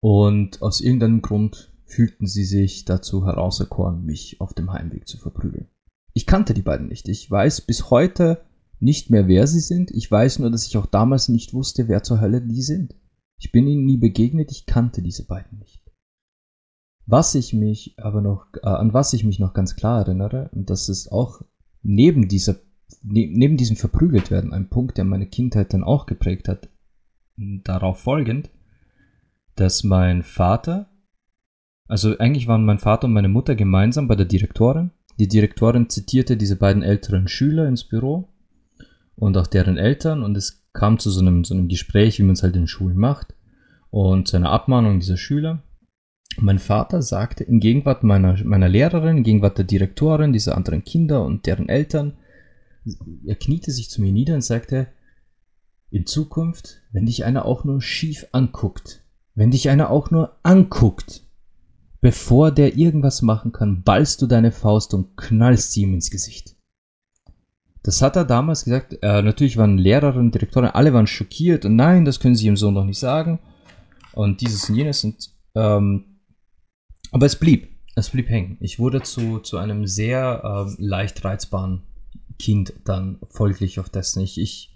Und 0.00 0.60
aus 0.60 0.82
irgendeinem 0.82 1.22
Grund 1.22 1.72
fühlten 1.86 2.26
sie 2.26 2.44
sich 2.44 2.84
dazu 2.84 3.24
herauserkoren, 3.24 4.04
mich 4.04 4.40
auf 4.40 4.52
dem 4.52 4.70
Heimweg 4.70 5.08
zu 5.08 5.16
verprügeln. 5.16 5.68
Ich 6.12 6.26
kannte 6.26 6.52
die 6.52 6.62
beiden 6.62 6.88
nicht. 6.88 7.08
Ich 7.08 7.30
weiß 7.30 7.62
bis 7.62 7.90
heute 7.90 8.44
nicht 8.84 9.10
mehr, 9.10 9.26
wer 9.26 9.46
sie 9.46 9.60
sind. 9.60 9.90
Ich 9.90 10.10
weiß 10.10 10.38
nur, 10.38 10.50
dass 10.50 10.66
ich 10.66 10.76
auch 10.76 10.86
damals 10.86 11.28
nicht 11.28 11.54
wusste, 11.54 11.88
wer 11.88 12.02
zur 12.02 12.20
Hölle 12.20 12.42
die 12.42 12.62
sind. 12.62 12.94
Ich 13.38 13.50
bin 13.50 13.66
ihnen 13.66 13.84
nie 13.84 13.96
begegnet, 13.96 14.52
ich 14.52 14.66
kannte 14.66 15.02
diese 15.02 15.26
beiden 15.26 15.58
nicht. 15.58 15.82
Was 17.06 17.34
ich 17.34 17.52
mich 17.52 17.94
aber 17.98 18.20
noch, 18.20 18.46
äh, 18.62 18.66
an 18.66 18.94
was 18.94 19.12
ich 19.12 19.24
mich 19.24 19.38
noch 19.38 19.54
ganz 19.54 19.74
klar 19.74 20.00
erinnere, 20.00 20.50
und 20.52 20.70
das 20.70 20.88
ist 20.88 21.10
auch 21.10 21.42
neben 21.82 22.28
dieser, 22.28 22.56
ne, 23.02 23.28
neben 23.30 23.56
diesem 23.56 23.76
Verprügeltwerden 23.76 24.52
ein 24.52 24.70
Punkt, 24.70 24.96
der 24.96 25.04
meine 25.04 25.26
Kindheit 25.26 25.74
dann 25.74 25.84
auch 25.84 26.06
geprägt 26.06 26.48
hat, 26.48 26.68
darauf 27.36 27.98
folgend, 27.98 28.50
dass 29.56 29.84
mein 29.84 30.22
Vater, 30.22 30.90
also 31.88 32.16
eigentlich 32.18 32.48
waren 32.48 32.64
mein 32.64 32.78
Vater 32.78 33.06
und 33.06 33.12
meine 33.12 33.28
Mutter 33.28 33.54
gemeinsam 33.54 34.08
bei 34.08 34.14
der 34.14 34.26
Direktorin. 34.26 34.92
Die 35.18 35.28
Direktorin 35.28 35.90
zitierte 35.90 36.36
diese 36.36 36.56
beiden 36.56 36.82
älteren 36.82 37.28
Schüler 37.28 37.68
ins 37.68 37.84
Büro 37.84 38.33
und 39.16 39.36
auch 39.36 39.46
deren 39.46 39.76
Eltern 39.76 40.22
und 40.22 40.36
es 40.36 40.64
kam 40.72 40.98
zu 40.98 41.10
so 41.10 41.20
einem, 41.20 41.44
so 41.44 41.54
einem 41.54 41.68
Gespräch, 41.68 42.18
wie 42.18 42.24
man 42.24 42.34
es 42.34 42.42
halt 42.42 42.56
in 42.56 42.66
Schulen 42.66 42.96
macht 42.96 43.34
und 43.90 44.28
zu 44.28 44.36
einer 44.36 44.50
Abmahnung 44.50 44.98
dieser 44.98 45.16
Schüler. 45.16 45.62
Mein 46.36 46.58
Vater 46.58 47.00
sagte 47.00 47.44
in 47.44 47.60
Gegenwart 47.60 48.02
meiner, 48.02 48.42
meiner 48.44 48.68
Lehrerin, 48.68 49.18
in 49.18 49.22
Gegenwart 49.22 49.56
der 49.56 49.64
Direktorin, 49.64 50.32
dieser 50.32 50.56
anderen 50.56 50.82
Kinder 50.82 51.24
und 51.24 51.46
deren 51.46 51.68
Eltern, 51.68 52.14
er 53.24 53.36
kniete 53.36 53.70
sich 53.70 53.88
zu 53.88 54.02
mir 54.02 54.12
nieder 54.12 54.34
und 54.34 54.42
sagte, 54.42 54.88
in 55.90 56.06
Zukunft, 56.06 56.82
wenn 56.92 57.06
dich 57.06 57.24
einer 57.24 57.44
auch 57.44 57.64
nur 57.64 57.80
schief 57.80 58.26
anguckt, 58.32 59.04
wenn 59.36 59.52
dich 59.52 59.70
einer 59.70 59.90
auch 59.90 60.10
nur 60.10 60.36
anguckt, 60.42 61.22
bevor 62.00 62.50
der 62.50 62.76
irgendwas 62.76 63.22
machen 63.22 63.52
kann, 63.52 63.82
ballst 63.82 64.20
du 64.20 64.26
deine 64.26 64.50
Faust 64.50 64.92
und 64.92 65.16
knallst 65.16 65.72
sie 65.72 65.82
ihm 65.82 65.94
ins 65.94 66.10
Gesicht. 66.10 66.53
Das 67.84 68.00
hat 68.00 68.16
er 68.16 68.24
damals 68.24 68.64
gesagt. 68.64 68.98
Äh, 69.02 69.22
natürlich 69.22 69.58
waren 69.58 69.78
Lehrerin, 69.78 70.30
Direktorin, 70.30 70.70
alle 70.70 70.92
waren 70.94 71.06
schockiert 71.06 71.66
und 71.66 71.76
nein, 71.76 72.04
das 72.04 72.18
können 72.18 72.34
sie 72.34 72.46
ihrem 72.46 72.56
Sohn 72.56 72.74
doch 72.74 72.84
nicht 72.84 72.98
sagen. 72.98 73.38
Und 74.12 74.40
dieses 74.40 74.68
und 74.68 74.76
jenes. 74.76 75.04
Und 75.04 75.30
ähm, 75.54 76.18
aber 77.12 77.26
es 77.26 77.36
blieb, 77.36 77.68
es 77.94 78.08
blieb 78.08 78.30
hängen. 78.30 78.56
Ich 78.60 78.78
wurde 78.78 79.02
zu, 79.02 79.38
zu 79.38 79.58
einem 79.58 79.86
sehr 79.86 80.66
äh, 80.66 80.82
leicht 80.82 81.24
reizbaren 81.24 81.82
Kind 82.38 82.72
dann 82.84 83.18
folglich 83.28 83.78
auf 83.78 83.90
dessen. 83.90 84.22
Ich, 84.22 84.40
ich, 84.40 84.74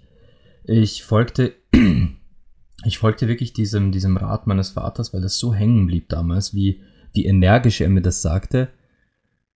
ich 0.65 1.03
folgte, 1.03 1.55
ich 2.85 2.99
folgte 2.99 3.27
wirklich 3.27 3.55
diesem, 3.55 3.91
diesem 3.91 4.19
Rat 4.19 4.47
meines 4.47 4.69
Vaters, 4.71 5.15
weil 5.15 5.23
das 5.23 5.39
so 5.39 5.55
hängen 5.55 5.87
blieb 5.87 6.11
damals, 6.11 6.53
wie, 6.53 6.83
wie 7.15 7.25
energisch 7.25 7.81
er 7.81 7.89
mir 7.89 8.03
das 8.03 8.21
sagte, 8.21 8.69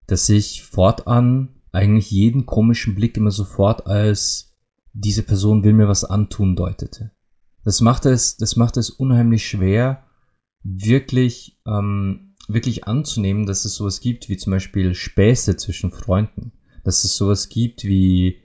dass 0.07 0.27
ich 0.31 0.63
fortan 0.63 1.51
eigentlich 1.73 2.11
jeden 2.11 2.47
komischen 2.47 2.95
Blick 2.95 3.17
immer 3.17 3.31
sofort 3.31 3.87
als 3.87 4.55
diese 4.93 5.23
Person 5.23 5.65
will 5.65 5.73
mir 5.73 5.89
was 5.89 6.05
antun 6.05 6.55
deutete. 6.55 7.11
Das 7.65 7.81
macht 7.81 8.07
es, 8.07 8.37
das 8.37 8.57
macht 8.57 8.77
es 8.77 8.91
unheimlich 8.91 9.47
schwer, 9.47 10.05
wirklich 10.63 11.59
ähm, 11.67 12.35
wirklich 12.49 12.87
anzunehmen, 12.87 13.47
dass 13.47 13.65
es 13.65 13.75
sowas 13.75 14.01
gibt 14.01 14.29
wie 14.29 14.37
zum 14.37 14.53
Beispiel 14.53 14.95
Späße 14.95 15.57
zwischen 15.57 15.93
Freunden, 15.93 16.53
dass 16.85 17.05
es 17.05 17.17
sowas 17.17 17.49
gibt 17.49 17.85
wie 17.85 18.41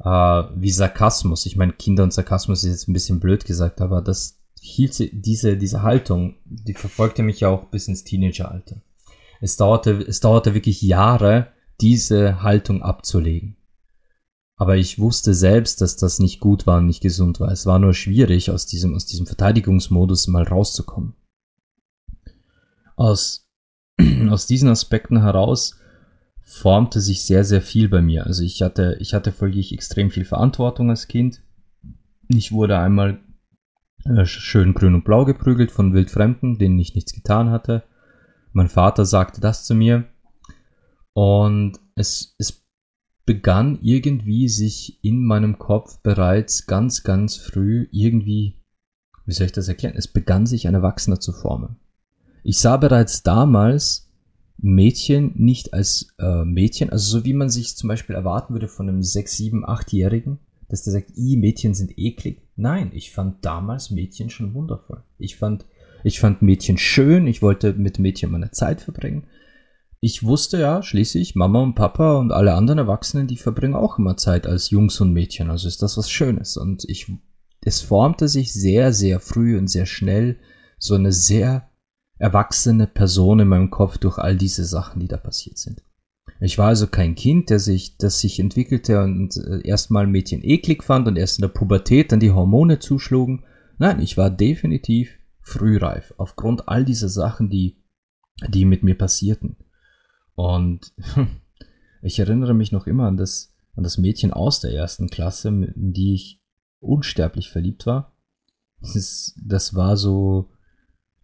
äh, 0.00 0.08
wie 0.54 0.70
Sarkasmus. 0.70 1.46
Ich 1.46 1.56
meine, 1.56 1.72
Kinder 1.72 2.04
und 2.04 2.12
Sarkasmus 2.12 2.64
ist 2.64 2.70
jetzt 2.70 2.88
ein 2.88 2.92
bisschen 2.92 3.20
blöd 3.20 3.44
gesagt, 3.44 3.80
aber 3.80 4.00
das 4.00 4.38
hielt 4.60 4.96
diese 5.12 5.56
diese 5.56 5.82
Haltung, 5.82 6.36
die 6.44 6.74
verfolgte 6.74 7.22
mich 7.22 7.40
ja 7.40 7.48
auch 7.48 7.64
bis 7.64 7.88
ins 7.88 8.04
Teenageralter. 8.04 8.80
Es 9.40 9.56
dauerte 9.56 9.92
es 9.92 10.20
dauerte 10.20 10.54
wirklich 10.54 10.82
Jahre, 10.82 11.51
diese 11.80 12.42
Haltung 12.42 12.82
abzulegen. 12.82 13.56
Aber 14.56 14.76
ich 14.76 14.98
wusste 14.98 15.34
selbst, 15.34 15.80
dass 15.80 15.96
das 15.96 16.18
nicht 16.18 16.38
gut 16.38 16.66
war 16.66 16.78
und 16.78 16.86
nicht 16.86 17.02
gesund 17.02 17.40
war. 17.40 17.50
Es 17.50 17.66
war 17.66 17.78
nur 17.78 17.94
schwierig, 17.94 18.50
aus 18.50 18.66
diesem, 18.66 18.94
aus 18.94 19.06
diesem 19.06 19.26
Verteidigungsmodus 19.26 20.28
mal 20.28 20.44
rauszukommen 20.44 21.14
aus, 22.96 23.48
aus 24.30 24.46
diesen 24.46 24.68
Aspekten 24.68 25.20
heraus 25.22 25.78
formte 26.44 27.00
sich 27.00 27.24
sehr, 27.24 27.44
sehr 27.44 27.62
viel 27.62 27.88
bei 27.88 28.02
mir. 28.02 28.26
Also 28.26 28.42
ich 28.42 28.62
hatte, 28.62 28.96
ich 29.00 29.14
hatte 29.14 29.32
folglich 29.32 29.72
extrem 29.72 30.10
viel 30.10 30.24
Verantwortung 30.24 30.90
als 30.90 31.08
Kind. 31.08 31.42
Ich 32.28 32.52
wurde 32.52 32.78
einmal 32.78 33.20
äh, 34.04 34.24
schön 34.26 34.74
grün 34.74 34.94
und 34.94 35.04
blau 35.04 35.24
geprügelt 35.24 35.70
von 35.70 35.94
Wildfremden, 35.94 36.58
denen 36.58 36.78
ich 36.78 36.94
nichts 36.94 37.12
getan 37.12 37.50
hatte. 37.50 37.84
Mein 38.52 38.68
Vater 38.68 39.06
sagte 39.06 39.40
das 39.40 39.64
zu 39.64 39.74
mir. 39.74 40.04
Und 41.14 41.78
es, 41.94 42.34
es 42.38 42.62
begann 43.24 43.78
irgendwie 43.82 44.48
sich 44.48 44.98
in 45.02 45.24
meinem 45.24 45.58
Kopf 45.58 45.98
bereits 46.02 46.66
ganz, 46.66 47.02
ganz 47.02 47.36
früh 47.36 47.86
irgendwie, 47.92 48.56
wie 49.26 49.32
soll 49.32 49.46
ich 49.46 49.52
das 49.52 49.68
erklären? 49.68 49.94
Es 49.96 50.08
begann 50.08 50.46
sich 50.46 50.66
ein 50.66 50.74
Erwachsener 50.74 51.20
zu 51.20 51.32
formen. 51.32 51.76
Ich 52.42 52.58
sah 52.58 52.76
bereits 52.76 53.22
damals 53.22 54.10
Mädchen 54.58 55.32
nicht 55.36 55.74
als 55.74 56.14
äh, 56.18 56.44
Mädchen, 56.44 56.90
also 56.90 57.18
so 57.18 57.24
wie 57.24 57.32
man 57.32 57.50
sich 57.50 57.76
zum 57.76 57.88
Beispiel 57.88 58.14
erwarten 58.14 58.54
würde 58.54 58.68
von 58.68 58.88
einem 58.88 59.02
6, 59.02 59.36
7, 59.36 59.64
8-Jährigen, 59.66 60.38
dass 60.68 60.82
der 60.82 60.92
sagt, 60.92 61.16
i, 61.16 61.36
Mädchen 61.36 61.74
sind 61.74 61.98
eklig. 61.98 62.42
Nein, 62.56 62.90
ich 62.94 63.12
fand 63.12 63.44
damals 63.44 63.90
Mädchen 63.90 64.30
schon 64.30 64.54
wundervoll. 64.54 65.02
Ich 65.18 65.36
fand, 65.36 65.66
ich 66.04 66.18
fand 66.18 66.42
Mädchen 66.42 66.78
schön, 66.78 67.26
ich 67.26 67.42
wollte 67.42 67.74
mit 67.74 67.98
Mädchen 67.98 68.30
meine 68.30 68.50
Zeit 68.50 68.80
verbringen. 68.80 69.24
Ich 70.04 70.24
wusste 70.24 70.58
ja 70.58 70.82
schließlich, 70.82 71.36
Mama 71.36 71.62
und 71.62 71.76
Papa 71.76 72.18
und 72.18 72.32
alle 72.32 72.54
anderen 72.54 72.78
Erwachsenen, 72.78 73.28
die 73.28 73.36
verbringen 73.36 73.76
auch 73.76 74.00
immer 74.00 74.16
Zeit 74.16 74.48
als 74.48 74.70
Jungs 74.70 75.00
und 75.00 75.12
Mädchen, 75.12 75.48
also 75.48 75.68
ist 75.68 75.80
das 75.80 75.96
was 75.96 76.10
Schönes. 76.10 76.56
Und 76.56 76.84
ich, 76.88 77.06
es 77.64 77.80
formte 77.80 78.26
sich 78.26 78.52
sehr, 78.52 78.92
sehr 78.92 79.20
früh 79.20 79.56
und 79.56 79.68
sehr 79.68 79.86
schnell 79.86 80.40
so 80.76 80.96
eine 80.96 81.12
sehr 81.12 81.70
erwachsene 82.18 82.88
Person 82.88 83.38
in 83.38 83.48
meinem 83.48 83.70
Kopf 83.70 83.96
durch 83.96 84.18
all 84.18 84.36
diese 84.36 84.64
Sachen, 84.64 84.98
die 84.98 85.06
da 85.06 85.18
passiert 85.18 85.58
sind. 85.58 85.84
Ich 86.40 86.58
war 86.58 86.66
also 86.66 86.88
kein 86.88 87.14
Kind, 87.14 87.50
der 87.50 87.60
sich, 87.60 87.96
das 87.96 88.18
sich 88.18 88.40
entwickelte 88.40 89.00
und 89.04 89.36
äh, 89.36 89.60
erstmal 89.64 90.08
Mädchen 90.08 90.42
eklig 90.42 90.82
fand 90.82 91.06
und 91.06 91.16
erst 91.16 91.38
in 91.38 91.42
der 91.42 91.48
Pubertät 91.48 92.10
dann 92.10 92.18
die 92.18 92.32
Hormone 92.32 92.80
zuschlugen. 92.80 93.44
Nein, 93.78 94.00
ich 94.00 94.16
war 94.16 94.30
definitiv 94.30 95.16
frühreif 95.42 96.12
aufgrund 96.16 96.68
all 96.68 96.84
dieser 96.84 97.08
Sachen, 97.08 97.50
die, 97.50 97.76
die 98.48 98.64
mit 98.64 98.82
mir 98.82 98.98
passierten. 98.98 99.58
Und 100.42 100.92
ich 102.02 102.18
erinnere 102.18 102.52
mich 102.52 102.72
noch 102.72 102.88
immer 102.88 103.06
an 103.06 103.16
das, 103.16 103.54
an 103.76 103.84
das 103.84 103.96
Mädchen 103.96 104.32
aus 104.32 104.58
der 104.58 104.72
ersten 104.72 105.08
Klasse, 105.08 105.48
in 105.48 105.92
die 105.92 106.14
ich 106.14 106.42
unsterblich 106.80 107.48
verliebt 107.50 107.86
war. 107.86 108.16
Das, 108.80 109.38
das 109.40 109.76
war 109.76 109.96
so, 109.96 110.50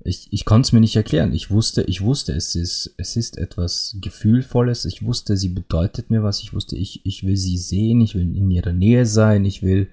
ich, 0.05 0.33
ich 0.33 0.45
konnte 0.45 0.69
es 0.69 0.73
mir 0.73 0.79
nicht 0.79 0.95
erklären. 0.95 1.33
Ich 1.33 1.51
wusste, 1.51 1.83
ich 1.83 2.01
wusste, 2.01 2.33
es 2.33 2.55
ist, 2.55 2.95
es 2.97 3.17
ist 3.17 3.39
etwas 3.39 3.97
Gefühlvolles. 4.01 4.85
Ich 4.85 5.05
wusste, 5.05 5.37
sie 5.37 5.49
bedeutet 5.49 6.11
mir 6.11 6.23
was. 6.23 6.41
Ich 6.41 6.55
wusste, 6.55 6.77
ich, 6.77 7.05
ich 7.05 7.25
will 7.25 7.37
sie 7.37 7.59
sehen, 7.59 8.01
ich 8.01 8.15
will 8.15 8.37
in 8.37 8.53
ihrer 8.53 8.73
Nähe 8.73 9.05
sein, 9.05 9.45
ich 9.45 9.65
will 9.65 9.89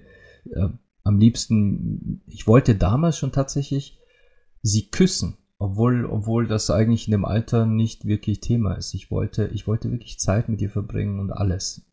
äh, 0.52 0.68
am 1.02 1.18
liebsten, 1.18 2.22
ich 2.28 2.46
wollte 2.46 2.76
damals 2.76 3.18
schon 3.18 3.32
tatsächlich 3.32 3.98
sie 4.62 4.88
küssen. 4.88 5.36
Obwohl, 5.66 6.04
obwohl 6.04 6.46
das 6.46 6.70
eigentlich 6.70 7.08
in 7.08 7.10
dem 7.10 7.24
Alter 7.24 7.66
nicht 7.66 8.04
wirklich 8.04 8.38
Thema 8.38 8.74
ist. 8.74 8.94
Ich 8.94 9.10
wollte, 9.10 9.48
ich 9.48 9.66
wollte 9.66 9.90
wirklich 9.90 10.20
Zeit 10.20 10.48
mit 10.48 10.60
ihr 10.62 10.70
verbringen 10.70 11.18
und 11.18 11.32
alles. 11.32 11.84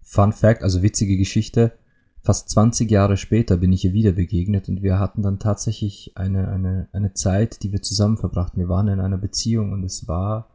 Fun 0.00 0.32
Fact, 0.32 0.62
also 0.62 0.80
witzige 0.80 1.16
Geschichte. 1.16 1.76
Fast 2.20 2.50
20 2.50 2.88
Jahre 2.88 3.16
später 3.16 3.56
bin 3.56 3.72
ich 3.72 3.84
ihr 3.84 3.92
wieder 3.92 4.12
begegnet 4.12 4.68
und 4.68 4.80
wir 4.80 5.00
hatten 5.00 5.22
dann 5.22 5.40
tatsächlich 5.40 6.12
eine, 6.14 6.46
eine, 6.46 6.88
eine 6.92 7.14
Zeit, 7.14 7.64
die 7.64 7.72
wir 7.72 7.82
zusammen 7.82 8.16
verbrachten. 8.16 8.60
Wir 8.60 8.68
waren 8.68 8.86
in 8.86 9.00
einer 9.00 9.18
Beziehung 9.18 9.72
und 9.72 9.82
es 9.82 10.06
war 10.06 10.48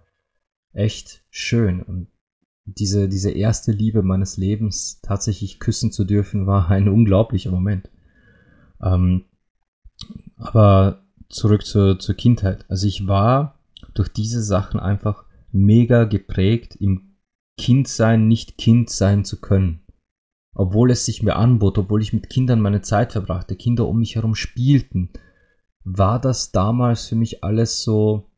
echt 0.72 1.26
schön. 1.30 1.82
Und 1.82 2.08
diese, 2.64 3.10
diese 3.10 3.32
erste 3.32 3.74
Liebe 3.74 4.02
meines 4.02 4.38
Lebens 4.38 5.02
tatsächlich 5.02 5.60
küssen 5.60 5.92
zu 5.92 6.06
dürfen, 6.06 6.48
war 6.48 6.70
ein 6.70 6.88
unglaublicher 6.88 7.52
Moment. 7.52 7.92
Ähm, 8.82 9.26
aber 10.38 11.04
zurück 11.30 11.66
zur, 11.66 12.00
zur 12.00 12.16
Kindheit. 12.16 12.66
Also 12.70 12.88
ich 12.88 13.08
war 13.08 13.60
durch 13.94 14.10
diese 14.10 14.42
Sachen 14.42 14.80
einfach 14.80 15.26
mega 15.52 16.04
geprägt, 16.06 16.76
im 16.76 17.16
Kindsein 17.58 18.28
nicht 18.28 18.58
Kind 18.58 18.90
sein 18.90 19.26
zu 19.26 19.42
können. 19.42 19.82
Obwohl 20.54 20.92
es 20.92 21.06
sich 21.06 21.22
mir 21.24 21.36
anbot, 21.36 21.78
obwohl 21.78 22.02
ich 22.02 22.14
mit 22.14 22.30
Kindern 22.30 22.62
meine 22.62 22.82
Zeit 22.82 23.12
verbrachte, 23.12 23.56
Kinder 23.56 23.88
um 23.88 24.00
mich 24.00 24.16
herum 24.16 24.36
spielten, 24.36 25.10
war 25.84 26.20
das 26.20 26.52
damals 26.52 27.08
für 27.08 27.16
mich 27.16 27.44
alles 27.44 27.84
so, 27.84 28.30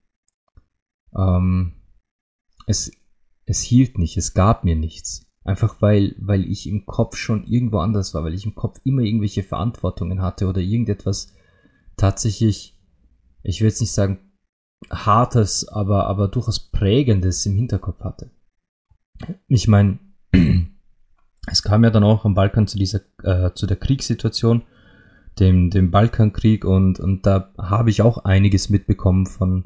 ähm, 1.15 1.73
es, 2.67 2.91
es 3.45 3.61
hielt 3.61 3.97
nicht, 3.97 4.17
es 4.17 4.33
gab 4.33 4.63
mir 4.63 4.75
nichts. 4.75 5.25
Einfach 5.43 5.81
weil, 5.81 6.15
weil 6.19 6.45
ich 6.45 6.67
im 6.67 6.85
Kopf 6.85 7.15
schon 7.15 7.45
irgendwo 7.45 7.79
anders 7.79 8.13
war, 8.13 8.23
weil 8.23 8.33
ich 8.33 8.45
im 8.45 8.53
Kopf 8.53 8.79
immer 8.83 9.01
irgendwelche 9.01 9.43
Verantwortungen 9.43 10.21
hatte 10.21 10.47
oder 10.47 10.61
irgendetwas 10.61 11.33
tatsächlich 11.97 12.78
ich 13.43 13.61
will 13.61 13.67
jetzt 13.67 13.81
nicht 13.81 13.93
sagen 13.93 14.19
hartes, 14.89 15.67
aber, 15.67 16.07
aber 16.07 16.27
durchaus 16.27 16.59
prägendes 16.59 17.45
im 17.45 17.55
Hinterkopf 17.55 18.01
hatte. 18.03 18.31
Ich 19.47 19.67
meine, 19.67 19.99
es 21.47 21.63
kam 21.63 21.83
ja 21.83 21.89
dann 21.89 22.03
auch 22.03 22.25
am 22.25 22.35
Balkan 22.35 22.67
zu 22.67 22.77
dieser, 22.77 23.01
äh, 23.23 23.53
zu 23.53 23.67
der 23.67 23.77
Kriegssituation, 23.77 24.63
dem, 25.39 25.69
dem 25.69 25.91
Balkankrieg 25.91 26.65
und, 26.65 26.99
und 26.99 27.25
da 27.25 27.51
habe 27.57 27.89
ich 27.89 28.01
auch 28.01 28.19
einiges 28.19 28.69
mitbekommen 28.69 29.25
von 29.25 29.65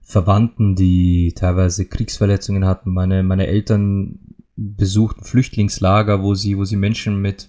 Verwandten, 0.00 0.74
die 0.74 1.32
teilweise 1.34 1.86
Kriegsverletzungen 1.86 2.64
hatten. 2.64 2.92
Meine, 2.92 3.22
meine 3.22 3.46
Eltern 3.46 4.18
besuchten 4.56 5.24
Flüchtlingslager, 5.24 6.22
wo 6.22 6.34
sie, 6.34 6.58
wo 6.58 6.64
sie 6.64 6.76
Menschen 6.76 7.20
mit, 7.20 7.48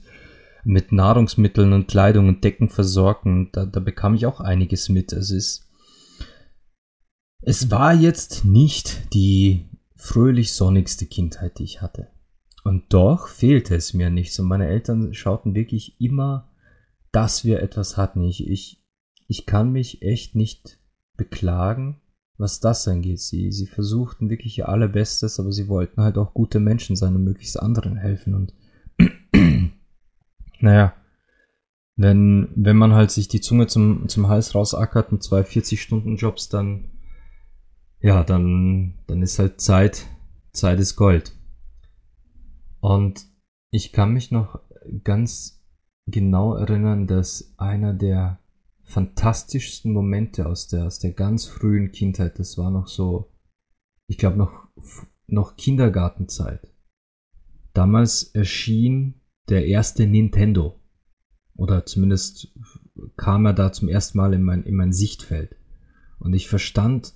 mit 0.64 0.92
Nahrungsmitteln 0.92 1.74
und 1.74 1.88
Kleidung 1.88 2.28
und 2.28 2.44
Decken 2.44 2.70
versorgen. 2.70 3.50
Da, 3.52 3.66
da 3.66 3.80
bekam 3.80 4.16
ich 4.16 4.26
auch 4.26 4.40
einiges 4.40 4.90
mit. 4.90 5.14
Es 5.14 5.32
ist, 5.32 5.70
es 7.42 7.70
war 7.72 7.94
jetzt 7.94 8.46
nicht 8.46 9.14
die 9.14 9.66
fröhlich 9.96 10.54
sonnigste 10.54 11.06
Kindheit, 11.06 11.60
die 11.60 11.64
ich 11.64 11.82
hatte. 11.82 12.10
Und 12.64 12.94
doch 12.94 13.28
fehlte 13.28 13.76
es 13.76 13.94
mir 13.94 14.10
nichts. 14.10 14.40
Und 14.40 14.48
meine 14.48 14.68
Eltern 14.68 15.14
schauten 15.14 15.54
wirklich 15.54 16.00
immer, 16.00 16.52
dass 17.12 17.44
wir 17.44 17.62
etwas 17.62 17.98
hatten. 17.98 18.24
Ich, 18.24 18.48
ich, 18.48 18.84
ich 19.28 19.46
kann 19.46 19.72
mich 19.72 20.02
echt 20.02 20.36
nicht 20.36 20.80
beklagen, 21.18 22.02
was 22.38 22.60
das 22.62 22.88
angeht. 22.88 23.20
Sie, 23.20 23.52
sie 23.52 23.68
versuchten 23.68 24.30
wirklich 24.30 24.58
ihr 24.58 24.70
Allerbestes, 24.70 25.40
aber 25.40 25.52
sie 25.52 25.68
wollten 25.68 26.02
halt 26.02 26.18
auch 26.18 26.34
gute 26.34 26.60
Menschen 26.60 26.96
sein 26.96 27.16
und 27.16 27.24
möglichst 27.24 27.60
anderen 27.60 27.98
helfen. 27.98 28.34
Und 28.34 28.54
naja, 30.64 30.94
wenn, 31.96 32.50
wenn 32.56 32.78
man 32.78 32.94
halt 32.94 33.12
sich 33.12 33.28
die 33.28 33.42
Zunge 33.42 33.68
zum, 33.68 34.08
zum 34.08 34.28
Hals 34.28 34.56
rausackert 34.56 35.12
mit 35.12 35.22
zwei 35.22 35.42
40-Stunden-Jobs, 35.42 36.50
dann 36.50 36.90
ja, 38.00 38.24
dann, 38.24 38.96
dann 39.08 39.22
ist 39.22 39.40
halt 39.40 39.62
Zeit, 39.62 40.08
Zeit 40.52 40.80
ist 40.80 40.98
Gold. 40.98 41.34
Und 42.82 43.26
ich 43.72 43.94
kann 43.94 44.12
mich 44.12 44.30
noch 44.30 44.60
ganz 45.06 45.64
genau 46.06 46.56
erinnern, 46.56 47.08
dass 47.08 47.54
einer 47.58 47.94
der 47.94 48.40
fantastischsten 48.84 49.94
Momente 49.94 50.48
aus 50.48 50.68
der, 50.68 50.86
aus 50.86 51.00
der 51.00 51.12
ganz 51.12 51.46
frühen 51.46 51.94
Kindheit, 51.94 52.40
das 52.40 52.58
war 52.58 52.72
noch 52.72 52.88
so, 52.88 53.32
ich 54.08 54.18
glaube 54.18 54.38
noch, 54.38 54.68
noch 55.28 55.56
Kindergartenzeit. 55.56 56.74
Damals 57.74 58.24
erschien 58.36 59.22
der 59.50 59.66
erste 59.66 60.08
Nintendo. 60.08 60.80
Oder 61.56 61.86
zumindest 61.86 62.54
kam 63.18 63.46
er 63.46 63.54
da 63.54 63.72
zum 63.72 63.90
ersten 63.90 64.18
Mal 64.18 64.34
in 64.34 64.44
mein, 64.44 64.64
in 64.64 64.76
mein 64.76 64.94
Sichtfeld. 64.94 65.56
Und 66.20 66.34
ich 66.34 66.48
verstand 66.48 67.14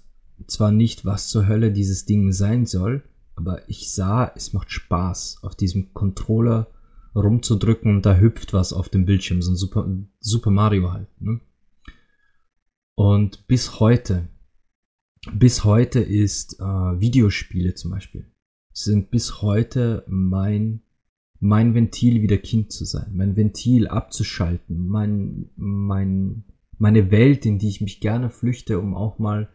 zwar 0.48 0.72
nicht, 0.72 1.06
was 1.06 1.30
zur 1.30 1.48
Hölle 1.48 1.72
dieses 1.72 2.06
Ding 2.06 2.32
sein 2.32 2.66
soll, 2.66 3.04
aber 3.36 3.68
ich 3.70 3.92
sah, 3.92 4.32
es 4.36 4.54
macht 4.54 4.72
Spaß, 4.72 5.40
auf 5.44 5.56
diesem 5.56 5.94
Controller 5.94 6.72
rumzudrücken 7.16 7.96
und 7.96 8.06
da 8.06 8.18
hüpft 8.18 8.54
was 8.54 8.74
auf 8.74 8.90
dem 8.90 9.06
Bildschirm, 9.06 9.42
so 9.42 9.52
ein 9.52 9.56
Super, 9.56 9.88
Super 10.20 10.52
Mario 10.52 10.92
halt. 10.92 11.08
Ne? 11.22 11.40
Und 12.96 13.48
bis 13.48 13.80
heute, 13.80 14.28
bis 15.34 15.64
heute 15.64 16.00
ist 16.00 16.60
äh, 16.60 16.64
Videospiele 16.64 17.74
zum 17.76 17.92
Beispiel, 17.92 18.32
sind 18.74 19.12
bis 19.12 19.42
heute 19.42 20.04
mein, 20.08 20.82
mein 21.40 21.74
Ventil, 21.74 22.22
wieder 22.22 22.38
Kind 22.38 22.72
zu 22.72 22.86
sein, 22.86 23.12
mein 23.14 23.36
Ventil 23.36 23.88
abzuschalten, 23.88 24.88
mein, 24.88 25.50
mein, 25.56 26.44
meine 26.78 27.12
Welt, 27.12 27.46
in 27.46 27.60
die 27.60 27.70
ich 27.70 27.82
mich 27.82 28.00
gerne 28.00 28.30
flüchte, 28.30 28.80
um 28.80 28.96
auch 28.96 29.20
mal 29.20 29.50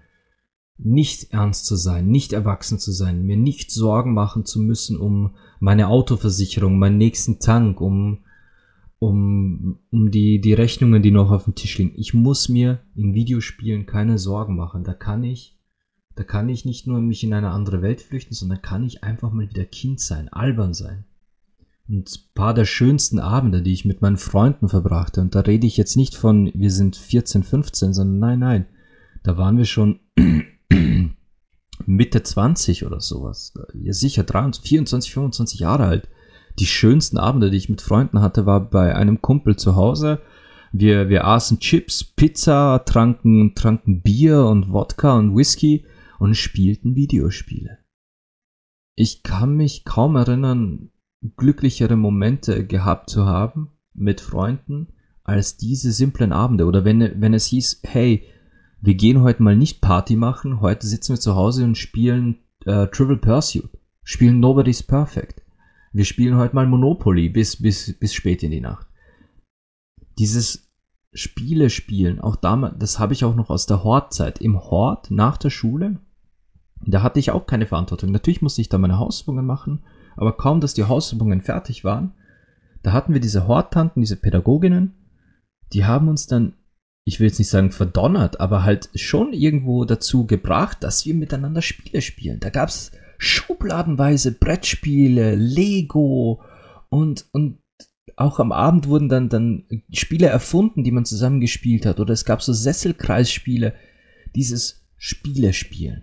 nicht 0.78 1.32
ernst 1.32 1.66
zu 1.66 1.76
sein, 1.76 2.08
nicht 2.08 2.32
erwachsen 2.32 2.78
zu 2.78 2.92
sein, 2.92 3.24
mir 3.24 3.36
nicht 3.36 3.70
Sorgen 3.70 4.14
machen 4.14 4.44
zu 4.44 4.60
müssen 4.60 4.96
um 4.96 5.34
meine 5.60 5.88
Autoversicherung, 5.88 6.78
meinen 6.78 6.98
nächsten 6.98 7.38
Tank, 7.38 7.80
um, 7.80 8.24
um, 8.98 9.78
um 9.90 10.10
die, 10.10 10.40
die 10.40 10.54
Rechnungen, 10.54 11.02
die 11.02 11.10
noch 11.10 11.30
auf 11.30 11.44
dem 11.44 11.54
Tisch 11.54 11.78
liegen. 11.78 11.92
Ich 11.96 12.14
muss 12.14 12.48
mir 12.48 12.80
in 12.96 13.14
Videospielen 13.14 13.86
keine 13.86 14.18
Sorgen 14.18 14.56
machen. 14.56 14.82
Da 14.82 14.94
kann 14.94 15.22
ich, 15.22 15.56
da 16.16 16.24
kann 16.24 16.48
ich 16.48 16.64
nicht 16.64 16.86
nur 16.86 17.00
mich 17.00 17.22
in 17.22 17.32
eine 17.32 17.50
andere 17.50 17.80
Welt 17.82 18.00
flüchten, 18.00 18.34
sondern 18.34 18.62
kann 18.62 18.84
ich 18.84 19.04
einfach 19.04 19.32
mal 19.32 19.48
wieder 19.48 19.64
Kind 19.64 20.00
sein, 20.00 20.28
albern 20.28 20.74
sein. 20.74 21.04
Und 21.88 22.10
ein 22.10 22.34
paar 22.34 22.54
der 22.54 22.64
schönsten 22.64 23.18
Abende, 23.18 23.62
die 23.62 23.72
ich 23.72 23.84
mit 23.84 24.02
meinen 24.02 24.16
Freunden 24.16 24.68
verbrachte, 24.68 25.20
und 25.20 25.34
da 25.34 25.40
rede 25.40 25.66
ich 25.66 25.76
jetzt 25.76 25.96
nicht 25.96 26.14
von, 26.14 26.50
wir 26.54 26.70
sind 26.70 26.96
14, 26.96 27.42
15, 27.42 27.92
sondern 27.92 28.18
nein, 28.18 28.38
nein, 28.38 28.66
da 29.22 29.36
waren 29.36 29.58
wir 29.58 29.64
schon 29.64 30.00
Mitte 31.86 32.22
20 32.22 32.84
oder 32.86 33.00
sowas. 33.00 33.54
Ja, 33.74 33.92
sicher 33.92 34.22
23, 34.22 34.68
24, 34.68 35.12
25 35.12 35.60
Jahre 35.60 35.84
alt. 35.84 36.08
Die 36.58 36.66
schönsten 36.66 37.18
Abende, 37.18 37.50
die 37.50 37.56
ich 37.56 37.68
mit 37.68 37.80
Freunden 37.80 38.20
hatte, 38.20 38.46
war 38.46 38.68
bei 38.68 38.94
einem 38.94 39.22
Kumpel 39.22 39.56
zu 39.56 39.74
Hause. 39.74 40.20
Wir, 40.72 41.08
wir 41.08 41.26
aßen 41.26 41.60
Chips, 41.60 42.04
Pizza, 42.04 42.84
tranken, 42.84 43.54
tranken 43.54 44.02
Bier 44.02 44.44
und 44.44 44.72
Wodka 44.72 45.18
und 45.18 45.36
Whisky 45.36 45.84
und 46.18 46.36
spielten 46.36 46.94
Videospiele. 46.94 47.78
Ich 48.94 49.22
kann 49.22 49.56
mich 49.56 49.84
kaum 49.84 50.16
erinnern, 50.16 50.90
glücklichere 51.36 51.96
Momente 51.96 52.66
gehabt 52.66 53.10
zu 53.10 53.26
haben 53.26 53.70
mit 53.94 54.20
Freunden 54.20 54.88
als 55.24 55.56
diese 55.56 55.92
simplen 55.92 56.32
Abende. 56.32 56.66
Oder 56.66 56.84
wenn, 56.84 57.20
wenn 57.20 57.34
es 57.34 57.46
hieß, 57.46 57.82
hey, 57.84 58.26
wir 58.80 58.94
gehen 58.94 59.22
heute 59.22 59.42
mal 59.42 59.56
nicht 59.56 59.80
Party 59.80 60.16
machen, 60.16 60.60
heute 60.60 60.86
sitzen 60.86 61.14
wir 61.14 61.20
zu 61.20 61.36
Hause 61.36 61.64
und 61.64 61.78
spielen 61.78 62.38
äh, 62.64 62.88
Trivial 62.88 63.18
Pursuit, 63.18 63.70
spielen 64.02 64.40
Nobody's 64.40 64.82
Perfect. 64.82 65.42
Wir 65.92 66.04
spielen 66.04 66.36
heute 66.36 66.54
mal 66.54 66.66
Monopoly 66.66 67.28
bis, 67.28 67.62
bis, 67.62 67.98
bis 67.98 68.14
spät 68.14 68.42
in 68.42 68.50
die 68.50 68.60
Nacht. 68.60 68.88
Dieses 70.18 70.72
Spiele 71.12 71.68
spielen, 71.70 72.20
auch 72.20 72.36
damals, 72.36 72.76
das 72.78 72.98
habe 72.98 73.12
ich 73.12 73.24
auch 73.24 73.34
noch 73.34 73.50
aus 73.50 73.66
der 73.66 73.84
Hortzeit. 73.84 74.40
Im 74.40 74.58
Hort 74.58 75.10
nach 75.10 75.36
der 75.36 75.50
Schule, 75.50 76.00
da 76.84 77.02
hatte 77.02 77.20
ich 77.20 77.30
auch 77.30 77.46
keine 77.46 77.66
Verantwortung. 77.66 78.10
Natürlich 78.10 78.42
musste 78.42 78.62
ich 78.62 78.68
da 78.68 78.78
meine 78.78 78.98
Hausübungen 78.98 79.46
machen, 79.46 79.84
aber 80.16 80.32
kaum, 80.36 80.60
dass 80.60 80.74
die 80.74 80.84
Hausübungen 80.84 81.40
fertig 81.40 81.84
waren, 81.84 82.12
da 82.82 82.92
hatten 82.92 83.14
wir 83.14 83.20
diese 83.20 83.46
Horttanten, 83.46 84.02
diese 84.02 84.16
Pädagoginnen, 84.16 84.94
die 85.72 85.84
haben 85.84 86.08
uns 86.08 86.26
dann 86.26 86.54
ich 87.04 87.18
will 87.18 87.26
jetzt 87.26 87.38
nicht 87.38 87.48
sagen 87.48 87.72
verdonnert, 87.72 88.40
aber 88.40 88.62
halt 88.62 88.88
schon 88.94 89.32
irgendwo 89.32 89.84
dazu 89.84 90.26
gebracht, 90.26 90.78
dass 90.84 91.04
wir 91.04 91.14
miteinander 91.14 91.62
Spiele 91.62 92.00
spielen. 92.00 92.38
Da 92.38 92.50
gab 92.50 92.68
es 92.68 92.92
schubladenweise 93.18 94.32
Brettspiele, 94.32 95.34
Lego 95.34 96.42
und, 96.90 97.26
und 97.32 97.58
auch 98.16 98.38
am 98.38 98.52
Abend 98.52 98.86
wurden 98.88 99.08
dann, 99.08 99.28
dann 99.28 99.64
Spiele 99.92 100.26
erfunden, 100.26 100.84
die 100.84 100.90
man 100.92 101.04
zusammen 101.04 101.40
gespielt 101.40 101.86
hat. 101.86 101.98
Oder 101.98 102.12
es 102.12 102.24
gab 102.24 102.42
so 102.42 102.52
Sesselkreisspiele. 102.52 103.74
Dieses 104.34 104.86
Spiele 104.96 105.52
spielen. 105.52 106.02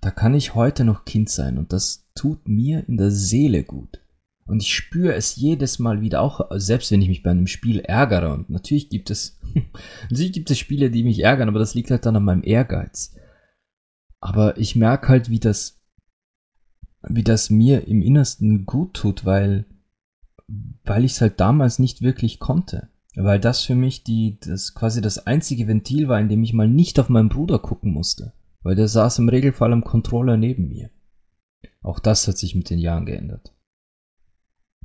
Da 0.00 0.10
kann 0.10 0.34
ich 0.34 0.54
heute 0.54 0.84
noch 0.84 1.04
Kind 1.04 1.28
sein 1.30 1.58
und 1.58 1.72
das 1.72 2.03
tut 2.14 2.48
mir 2.48 2.88
in 2.88 2.96
der 2.96 3.10
Seele 3.10 3.64
gut. 3.64 4.00
Und 4.46 4.62
ich 4.62 4.74
spüre 4.74 5.14
es 5.14 5.36
jedes 5.36 5.78
Mal 5.78 6.00
wieder, 6.02 6.20
auch 6.20 6.50
selbst 6.56 6.90
wenn 6.90 7.00
ich 7.00 7.08
mich 7.08 7.22
bei 7.22 7.30
einem 7.30 7.46
Spiel 7.46 7.80
ärgere. 7.80 8.32
Und 8.32 8.50
natürlich 8.50 8.90
gibt 8.90 9.10
es, 9.10 9.40
natürlich 10.10 10.32
gibt 10.32 10.50
es 10.50 10.58
Spiele, 10.58 10.90
die 10.90 11.02
mich 11.02 11.20
ärgern, 11.20 11.48
aber 11.48 11.58
das 11.58 11.74
liegt 11.74 11.90
halt 11.90 12.04
dann 12.04 12.16
an 12.16 12.24
meinem 12.24 12.44
Ehrgeiz. 12.44 13.14
Aber 14.20 14.58
ich 14.58 14.76
merke 14.76 15.08
halt, 15.08 15.30
wie 15.30 15.38
das, 15.38 15.80
wie 17.08 17.22
das 17.22 17.50
mir 17.50 17.88
im 17.88 18.02
Innersten 18.02 18.66
gut 18.66 18.94
tut, 18.94 19.24
weil, 19.24 19.66
weil 20.84 21.04
ich 21.04 21.12
es 21.12 21.20
halt 21.20 21.40
damals 21.40 21.78
nicht 21.78 22.02
wirklich 22.02 22.38
konnte. 22.38 22.88
Weil 23.16 23.38
das 23.38 23.62
für 23.62 23.76
mich 23.76 24.02
die, 24.02 24.38
das 24.40 24.74
quasi 24.74 25.00
das 25.00 25.26
einzige 25.26 25.68
Ventil 25.68 26.08
war, 26.08 26.20
in 26.20 26.28
dem 26.28 26.42
ich 26.42 26.52
mal 26.52 26.68
nicht 26.68 26.98
auf 26.98 27.08
meinen 27.08 27.28
Bruder 27.28 27.58
gucken 27.60 27.92
musste. 27.92 28.32
Weil 28.62 28.74
der 28.74 28.88
saß 28.88 29.20
im 29.20 29.28
Regelfall 29.28 29.72
am 29.72 29.84
Controller 29.84 30.36
neben 30.36 30.68
mir. 30.68 30.90
Auch 31.82 31.98
das 31.98 32.26
hat 32.28 32.38
sich 32.38 32.54
mit 32.54 32.70
den 32.70 32.78
Jahren 32.78 33.06
geändert. 33.06 33.54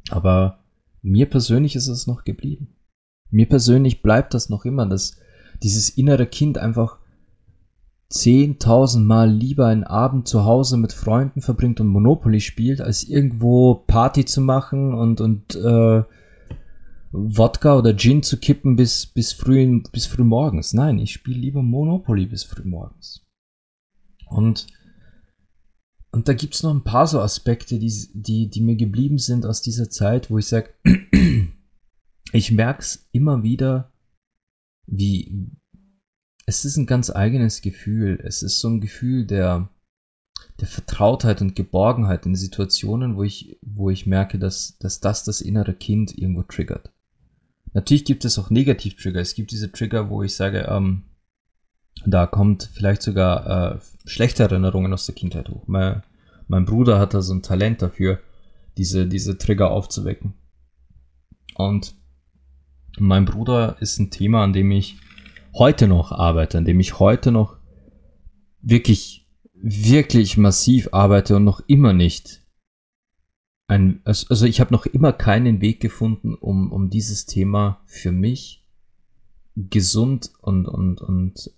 Aber 0.09 0.63
mir 1.01 1.29
persönlich 1.29 1.75
ist 1.75 1.87
es 1.87 2.07
noch 2.07 2.23
geblieben. 2.23 2.75
Mir 3.29 3.47
persönlich 3.47 4.01
bleibt 4.01 4.33
das 4.33 4.49
noch 4.49 4.65
immer, 4.65 4.85
dass 4.85 5.17
dieses 5.61 5.89
innere 5.89 6.25
Kind 6.25 6.57
einfach 6.57 6.99
zehntausendmal 8.09 9.29
lieber 9.29 9.67
einen 9.67 9.83
Abend 9.83 10.27
zu 10.27 10.43
Hause 10.43 10.77
mit 10.77 10.93
Freunden 10.93 11.41
verbringt 11.41 11.79
und 11.79 11.87
Monopoly 11.87 12.41
spielt, 12.41 12.81
als 12.81 13.03
irgendwo 13.03 13.75
Party 13.75 14.25
zu 14.25 14.41
machen 14.41 14.95
und, 14.95 15.21
und 15.21 15.55
äh, 15.55 16.03
Wodka 17.11 17.77
oder 17.77 17.95
Gin 17.95 18.23
zu 18.23 18.37
kippen 18.37 18.75
bis, 18.75 19.05
bis, 19.05 19.31
früh, 19.33 19.81
bis 19.91 20.07
früh 20.07 20.23
morgens. 20.23 20.73
Nein, 20.73 20.97
ich 20.99 21.13
spiele 21.13 21.39
lieber 21.39 21.61
Monopoly 21.61 22.25
bis 22.25 22.43
früh 22.43 22.63
morgens. 22.63 23.25
Und, 24.27 24.67
und 26.11 26.27
da 26.27 26.33
gibt's 26.33 26.63
noch 26.63 26.73
ein 26.73 26.83
paar 26.83 27.07
so 27.07 27.19
Aspekte, 27.21 27.77
die, 27.77 28.09
die, 28.13 28.49
die 28.49 28.61
mir 28.61 28.75
geblieben 28.75 29.19
sind 29.19 29.45
aus 29.45 29.61
dieser 29.61 29.89
Zeit, 29.89 30.31
wo 30.31 30.37
ich 30.37 30.47
sage, 30.47 30.73
ich 32.31 32.51
merk's 32.51 33.07
immer 33.11 33.43
wieder, 33.43 33.91
wie, 34.87 35.51
es 36.45 36.65
ist 36.65 36.77
ein 36.77 36.87
ganz 36.87 37.11
eigenes 37.11 37.61
Gefühl. 37.61 38.19
Es 38.23 38.41
ist 38.41 38.59
so 38.59 38.69
ein 38.69 38.81
Gefühl 38.81 39.27
der, 39.27 39.69
der 40.59 40.67
Vertrautheit 40.67 41.41
und 41.41 41.55
Geborgenheit 41.55 42.25
in 42.25 42.35
Situationen, 42.35 43.15
wo 43.15 43.23
ich, 43.23 43.59
wo 43.61 43.91
ich 43.91 44.07
merke, 44.07 44.39
dass, 44.39 44.77
dass 44.79 44.99
das 44.99 45.23
das 45.23 45.41
innere 45.41 45.75
Kind 45.75 46.17
irgendwo 46.17 46.41
triggert. 46.41 46.91
Natürlich 47.73 48.03
gibt 48.03 48.25
es 48.25 48.39
auch 48.39 48.49
Negativ-Trigger. 48.49 49.19
Es 49.19 49.35
gibt 49.35 49.51
diese 49.51 49.71
Trigger, 49.71 50.09
wo 50.09 50.23
ich 50.23 50.33
sage, 50.33 50.67
ähm, 50.69 51.03
da 52.05 52.25
kommt 52.25 52.69
vielleicht 52.73 53.01
sogar 53.01 53.75
äh, 53.75 53.79
schlechte 54.05 54.43
Erinnerungen 54.43 54.93
aus 54.93 55.05
der 55.05 55.15
Kindheit 55.15 55.49
hoch. 55.49 55.63
Mein, 55.67 56.03
mein 56.47 56.65
Bruder 56.65 56.99
hat 56.99 57.13
da 57.13 57.21
so 57.21 57.33
ein 57.33 57.41
Talent 57.41 57.81
dafür, 57.81 58.19
diese, 58.77 59.07
diese 59.07 59.37
Trigger 59.37 59.71
aufzuwecken. 59.71 60.33
Und 61.55 61.95
mein 62.97 63.25
Bruder 63.25 63.77
ist 63.79 63.99
ein 63.99 64.11
Thema, 64.11 64.43
an 64.43 64.53
dem 64.53 64.71
ich 64.71 64.97
heute 65.53 65.87
noch 65.87 66.11
arbeite, 66.11 66.57
an 66.57 66.65
dem 66.65 66.79
ich 66.79 66.99
heute 66.99 67.31
noch 67.31 67.57
wirklich, 68.61 69.27
wirklich 69.53 70.37
massiv 70.37 70.89
arbeite 70.91 71.35
und 71.35 71.43
noch 71.43 71.61
immer 71.67 71.93
nicht 71.93 72.41
ein, 73.67 74.01
also 74.03 74.45
ich 74.45 74.59
habe 74.59 74.73
noch 74.73 74.87
immer 74.87 75.13
keinen 75.13 75.61
Weg 75.61 75.79
gefunden, 75.79 76.33
um, 76.33 76.71
um 76.71 76.89
dieses 76.89 77.27
Thema 77.27 77.81
für 77.85 78.11
mich 78.11 78.58
gesund 79.69 80.31
und, 80.41 80.67
und, 80.67 81.01
und 81.01 81.51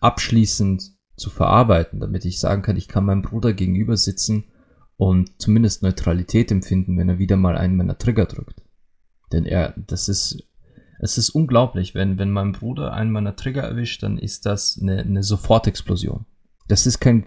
abschließend 0.00 0.92
zu 1.16 1.30
verarbeiten, 1.30 2.00
damit 2.00 2.24
ich 2.24 2.40
sagen 2.40 2.62
kann, 2.62 2.76
ich 2.76 2.88
kann 2.88 3.04
meinem 3.04 3.22
Bruder 3.22 3.52
gegenüber 3.52 3.96
sitzen 3.96 4.44
und 4.96 5.40
zumindest 5.40 5.82
Neutralität 5.82 6.50
empfinden, 6.50 6.98
wenn 6.98 7.08
er 7.08 7.18
wieder 7.18 7.36
mal 7.36 7.56
einen 7.56 7.76
meiner 7.76 7.98
Trigger 7.98 8.26
drückt. 8.26 8.62
Denn 9.32 9.44
er, 9.44 9.74
das 9.76 10.08
ist 10.08 10.42
es 11.02 11.16
ist 11.16 11.30
unglaublich, 11.30 11.94
wenn, 11.94 12.18
wenn 12.18 12.30
mein 12.30 12.52
Bruder 12.52 12.92
einen 12.92 13.10
meiner 13.10 13.34
Trigger 13.34 13.62
erwischt, 13.62 14.02
dann 14.02 14.18
ist 14.18 14.44
das 14.44 14.78
eine, 14.80 14.98
eine 14.98 15.22
Sofortexplosion. 15.22 16.26
Das 16.68 16.84
ist 16.84 17.00
kein 17.00 17.26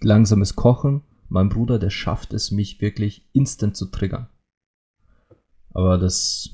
langsames 0.00 0.54
Kochen. 0.54 1.02
Mein 1.28 1.48
Bruder, 1.48 1.80
der 1.80 1.90
schafft 1.90 2.32
es, 2.32 2.52
mich 2.52 2.80
wirklich 2.80 3.28
instant 3.32 3.76
zu 3.76 3.86
triggern. 3.86 4.28
Aber 5.74 5.98
das, 5.98 6.50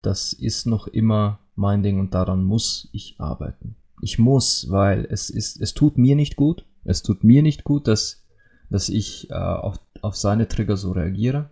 das 0.00 0.32
ist 0.32 0.66
noch 0.66 0.86
immer 0.86 1.38
mein 1.54 1.82
Ding 1.82 2.00
und 2.00 2.14
daran 2.14 2.44
muss 2.44 2.88
ich 2.92 3.16
arbeiten. 3.18 3.76
Ich 4.00 4.18
muss, 4.18 4.70
weil 4.70 5.06
es 5.10 5.30
ist, 5.30 5.60
es 5.60 5.74
tut 5.74 5.98
mir 5.98 6.16
nicht 6.16 6.36
gut. 6.36 6.66
Es 6.84 7.02
tut 7.02 7.22
mir 7.22 7.42
nicht 7.42 7.64
gut, 7.64 7.86
dass, 7.86 8.24
dass 8.70 8.88
ich 8.88 9.30
äh, 9.30 9.34
auf, 9.34 9.78
auf 10.00 10.16
seine 10.16 10.48
Trigger 10.48 10.76
so 10.76 10.92
reagiere. 10.92 11.50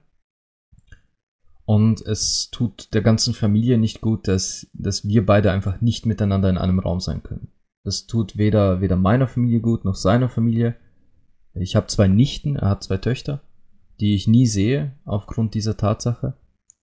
Und 1.65 2.05
es 2.05 2.51
tut 2.51 2.93
der 2.95 3.03
ganzen 3.03 3.33
Familie 3.33 3.79
nicht 3.79 4.01
gut, 4.01 4.27
dass, 4.27 4.67
dass 4.73 5.07
wir 5.07 5.25
beide 5.25 5.53
einfach 5.53 5.81
nicht 5.81 6.05
miteinander 6.05 6.51
in 6.51 6.59
einem 6.59 6.81
Raum 6.81 6.99
sein 6.99 7.23
können. 7.23 7.53
Das 7.85 8.09
tut 8.09 8.37
weder, 8.37 8.81
weder 8.81 8.97
meiner 8.97 9.29
Familie 9.29 9.61
gut 9.61 9.85
noch 9.85 9.95
seiner 9.95 10.29
Familie. 10.29 10.75
Ich 11.55 11.77
habe 11.77 11.87
zwei 11.87 12.09
Nichten, 12.09 12.57
er 12.57 12.71
hat 12.71 12.83
zwei 12.83 12.97
Töchter, 12.97 13.41
die 14.01 14.15
ich 14.17 14.27
nie 14.27 14.47
sehe 14.47 14.93
aufgrund 15.05 15.55
dieser 15.55 15.77
Tatsache. 15.77 16.35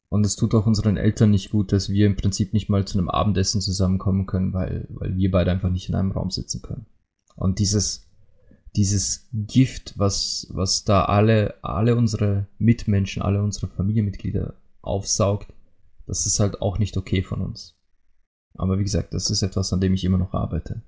Und 0.10 0.26
es 0.26 0.36
tut 0.36 0.56
auch 0.56 0.66
unseren 0.66 0.96
Eltern 0.96 1.32
nicht 1.32 1.52
gut, 1.52 1.72
dass 1.72 1.90
wir 1.90 2.06
im 2.06 2.16
Prinzip 2.16 2.54
nicht 2.54 2.70
mal 2.70 2.86
zu 2.86 2.98
einem 2.98 3.10
Abendessen 3.10 3.62
zusammenkommen 3.62 4.26
können, 4.26 4.54
weil, 4.54 4.88
weil 4.90 5.18
wir 5.18 5.32
beide 5.32 5.52
einfach 5.52 5.70
nicht 5.70 5.90
in 5.90 5.96
einem 5.96 6.12
Raum 6.12 6.32
sitzen 6.32 6.62
können. 6.62 6.86
Und 7.36 7.60
dieses, 7.60 8.08
dieses 8.76 9.28
Gift, 9.34 9.98
was, 9.98 10.48
was 10.50 10.86
da 10.86 11.06
alle, 11.06 11.62
alle 11.62 11.96
unsere 11.96 12.48
Mitmenschen, 12.58 13.22
alle 13.22 13.44
unsere 13.44 13.68
Familienmitglieder 13.68 14.56
aufsaugt, 14.82 15.54
das 16.06 16.26
ist 16.26 16.40
halt 16.40 16.62
auch 16.62 16.80
nicht 16.80 16.96
okay 16.96 17.22
von 17.22 17.42
uns. 17.42 17.78
Aber 18.54 18.80
wie 18.80 18.84
gesagt, 18.84 19.14
das 19.14 19.30
ist 19.30 19.42
etwas, 19.42 19.74
an 19.74 19.82
dem 19.82 19.94
ich 19.94 20.06
immer 20.06 20.18
noch 20.18 20.34
arbeite. 20.34 20.82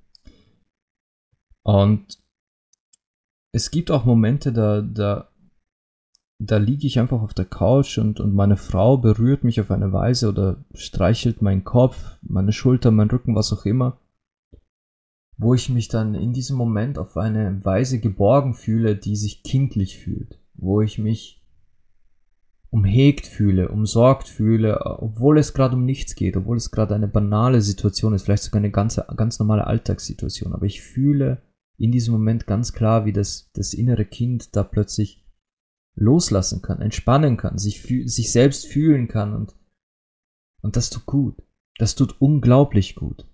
Und 1.63 2.19
es 3.51 3.69
gibt 3.69 3.91
auch 3.91 4.05
Momente, 4.05 4.53
da, 4.53 4.82
da, 4.82 5.29
da 6.39 6.58
liege 6.58 6.88
ich 6.88 6.99
einfach 6.99 7.21
auf 7.21 7.34
der 7.34 7.45
Couch 7.45 7.97
und, 7.97 8.21
und 8.21 8.34
meine 8.34 8.56
Frau 8.56 8.97
berührt 8.97 9.43
mich 9.43 9.60
auf 9.60 9.71
eine 9.71 9.91
Weise 9.91 10.30
oder 10.30 10.63
streichelt 10.73 11.41
meinen 11.41 11.65
Kopf, 11.65 12.17
meine 12.21 12.54
Schulter, 12.54 12.91
meinen 12.91 13.12
Rücken, 13.12 13.36
was 13.36 13.52
auch 13.52 13.65
immer, 13.65 13.99
wo 15.38 15.54
ich 15.54 15.69
mich 15.69 15.89
dann 15.89 16.15
in 16.15 16.32
diesem 16.32 16.56
Moment 16.56 16.97
auf 16.97 17.17
eine 17.17 17.63
Weise 17.65 17.99
geborgen 17.99 18.54
fühle, 18.54 18.95
die 18.95 19.17
sich 19.17 19.43
kindlich 19.43 19.97
fühlt, 19.97 20.39
wo 20.54 20.82
ich 20.82 20.97
mich 20.97 21.43
umhegt 22.71 23.25
fühle, 23.25 23.69
umsorgt 23.69 24.30
fühle, 24.30 24.80
obwohl 25.02 25.39
es 25.39 25.54
gerade 25.54 25.75
um 25.75 25.84
nichts 25.86 26.15
geht, 26.15 26.38
obwohl 26.38 26.56
es 26.56 26.71
gerade 26.71 26.95
eine 26.95 27.08
banale 27.08 27.62
Situation 27.62 28.13
ist, 28.13 28.23
vielleicht 28.23 28.43
sogar 28.43 28.60
eine 28.60 28.71
ganze, 28.71 29.06
ganz 29.17 29.39
normale 29.39 29.67
Alltagssituation. 29.67 30.54
Aber 30.54 30.67
ich 30.67 30.82
fühle 30.82 31.41
in 31.78 31.91
diesem 31.91 32.13
Moment 32.13 32.47
ganz 32.47 32.71
klar, 32.71 33.06
wie 33.06 33.13
das, 33.13 33.49
das 33.54 33.73
innere 33.73 34.06
Kind 34.06 34.56
da 34.56 34.63
plötzlich 34.63 35.25
loslassen 35.99 36.62
kann, 36.62 36.81
entspannen 36.81 37.38
kann, 37.38 37.57
sich, 37.57 37.81
sich 37.81 38.31
selbst 38.31 38.65
fühlen 38.65 39.07
kann 39.07 39.35
und, 39.35 39.55
und 40.62 40.75
das 40.75 40.89
tut 40.89 41.05
gut. 41.05 41.35
Das 41.77 41.95
tut 41.95 42.19
unglaublich 42.19 42.95
gut. 42.95 43.25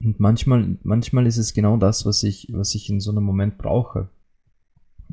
Und 0.00 0.20
manchmal, 0.20 0.76
manchmal 0.82 1.26
ist 1.26 1.38
es 1.38 1.54
genau 1.54 1.76
das, 1.76 2.04
was 2.04 2.22
ich, 2.22 2.48
was 2.52 2.74
ich 2.74 2.90
in 2.90 3.00
so 3.00 3.10
einem 3.10 3.24
Moment 3.24 3.56
brauche. 3.56 4.10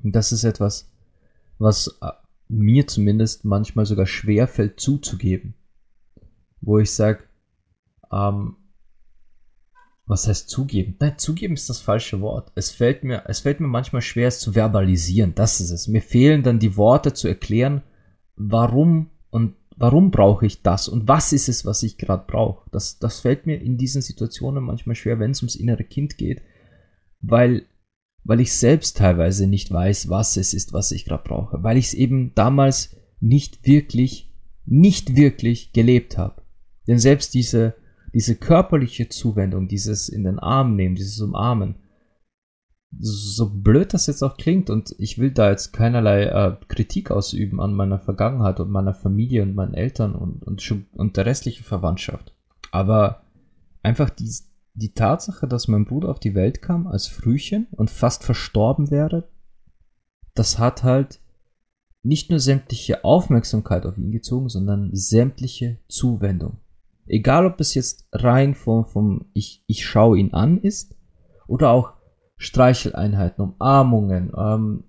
Und 0.03 0.13
das 0.13 0.31
ist 0.31 0.43
etwas, 0.43 0.91
was 1.59 1.99
mir 2.49 2.87
zumindest 2.87 3.45
manchmal 3.45 3.85
sogar 3.85 4.05
schwer 4.05 4.47
fällt 4.47 4.79
zuzugeben. 4.79 5.53
Wo 6.59 6.79
ich 6.79 6.91
sage, 6.91 7.23
ähm, 8.11 8.57
was 10.05 10.27
heißt 10.27 10.49
zugeben? 10.49 10.95
Nein, 10.99 11.17
zugeben 11.17 11.53
ist 11.53 11.69
das 11.69 11.79
falsche 11.79 12.19
Wort. 12.21 12.51
Es 12.55 12.71
fällt 12.71 13.03
mir, 13.03 13.23
es 13.27 13.39
fällt 13.39 13.59
mir 13.59 13.67
manchmal 13.67 14.01
schwer, 14.01 14.27
es 14.27 14.39
zu 14.39 14.53
verbalisieren. 14.53 15.33
Das 15.35 15.61
ist 15.61 15.71
es. 15.71 15.87
Mir 15.87 16.01
fehlen 16.01 16.43
dann 16.43 16.59
die 16.59 16.75
Worte 16.75 17.13
zu 17.13 17.27
erklären, 17.27 17.83
warum 18.35 19.09
und 19.29 19.55
warum 19.77 20.11
brauche 20.11 20.45
ich 20.45 20.61
das 20.61 20.87
und 20.87 21.07
was 21.07 21.33
ist 21.33 21.49
es, 21.49 21.65
was 21.65 21.83
ich 21.83 21.97
gerade 21.97 22.25
brauche. 22.27 22.69
Das, 22.71 22.99
das 22.99 23.21
fällt 23.21 23.45
mir 23.45 23.61
in 23.61 23.77
diesen 23.77 24.01
Situationen 24.01 24.63
manchmal 24.63 24.95
schwer, 24.95 25.19
wenn 25.19 25.31
es 25.31 25.41
ums 25.41 25.55
innere 25.55 25.83
Kind 25.83 26.17
geht, 26.17 26.41
weil 27.21 27.65
weil 28.23 28.39
ich 28.39 28.53
selbst 28.53 28.97
teilweise 28.97 29.47
nicht 29.47 29.71
weiß, 29.71 30.09
was 30.09 30.37
es 30.37 30.53
ist, 30.53 30.73
was 30.73 30.91
ich 30.91 31.05
gerade 31.05 31.23
brauche, 31.23 31.61
weil 31.61 31.77
ich 31.77 31.87
es 31.87 31.93
eben 31.93 32.33
damals 32.35 32.95
nicht 33.19 33.67
wirklich, 33.67 34.31
nicht 34.65 35.15
wirklich 35.15 35.73
gelebt 35.73 36.17
habe. 36.17 36.41
Denn 36.87 36.99
selbst 36.99 37.33
diese, 37.33 37.75
diese 38.13 38.35
körperliche 38.35 39.09
Zuwendung, 39.09 39.67
dieses 39.67 40.09
in 40.09 40.23
den 40.23 40.39
Arm 40.39 40.75
nehmen, 40.75 40.95
dieses 40.95 41.19
Umarmen, 41.19 41.75
so 42.99 43.49
blöd 43.49 43.93
das 43.93 44.07
jetzt 44.07 44.21
auch 44.21 44.37
klingt 44.37 44.69
und 44.69 44.95
ich 44.99 45.17
will 45.17 45.31
da 45.31 45.49
jetzt 45.49 45.73
keinerlei 45.73 46.25
äh, 46.25 46.55
Kritik 46.67 47.09
ausüben 47.09 47.59
an 47.59 47.73
meiner 47.73 47.99
Vergangenheit 47.99 48.59
und 48.59 48.69
meiner 48.69 48.93
Familie 48.93 49.41
und 49.41 49.55
meinen 49.55 49.73
Eltern 49.73 50.13
und, 50.13 50.43
und, 50.43 50.85
und 50.93 51.17
der 51.17 51.25
restlichen 51.25 51.63
Verwandtschaft. 51.63 52.35
Aber 52.71 53.23
einfach 53.81 54.09
die, 54.09 54.31
die 54.75 54.93
Tatsache, 54.93 55.47
dass 55.47 55.67
mein 55.67 55.85
Bruder 55.85 56.09
auf 56.09 56.19
die 56.19 56.35
Welt 56.35 56.61
kam 56.61 56.87
als 56.87 57.07
Frühchen 57.07 57.67
und 57.71 57.89
fast 57.89 58.23
verstorben 58.23 58.91
wäre, 58.91 59.27
das 60.35 60.59
hat 60.59 60.83
halt 60.83 61.19
nicht 62.03 62.29
nur 62.29 62.39
sämtliche 62.39 63.03
Aufmerksamkeit 63.03 63.85
auf 63.85 63.97
ihn 63.97 64.11
gezogen, 64.11 64.49
sondern 64.49 64.89
sämtliche 64.93 65.79
Zuwendung. 65.87 66.57
Egal 67.05 67.45
ob 67.45 67.59
es 67.59 67.73
jetzt 67.73 68.07
rein 68.11 68.55
vom, 68.55 68.85
vom 68.85 69.29
ich, 69.33 69.63
ich 69.67 69.85
schaue 69.85 70.17
ihn 70.17 70.33
an 70.33 70.59
ist 70.59 70.95
oder 71.47 71.71
auch 71.71 71.93
Streicheleinheiten, 72.37 73.43
Umarmungen, 73.43 74.31
ähm, 74.37 74.83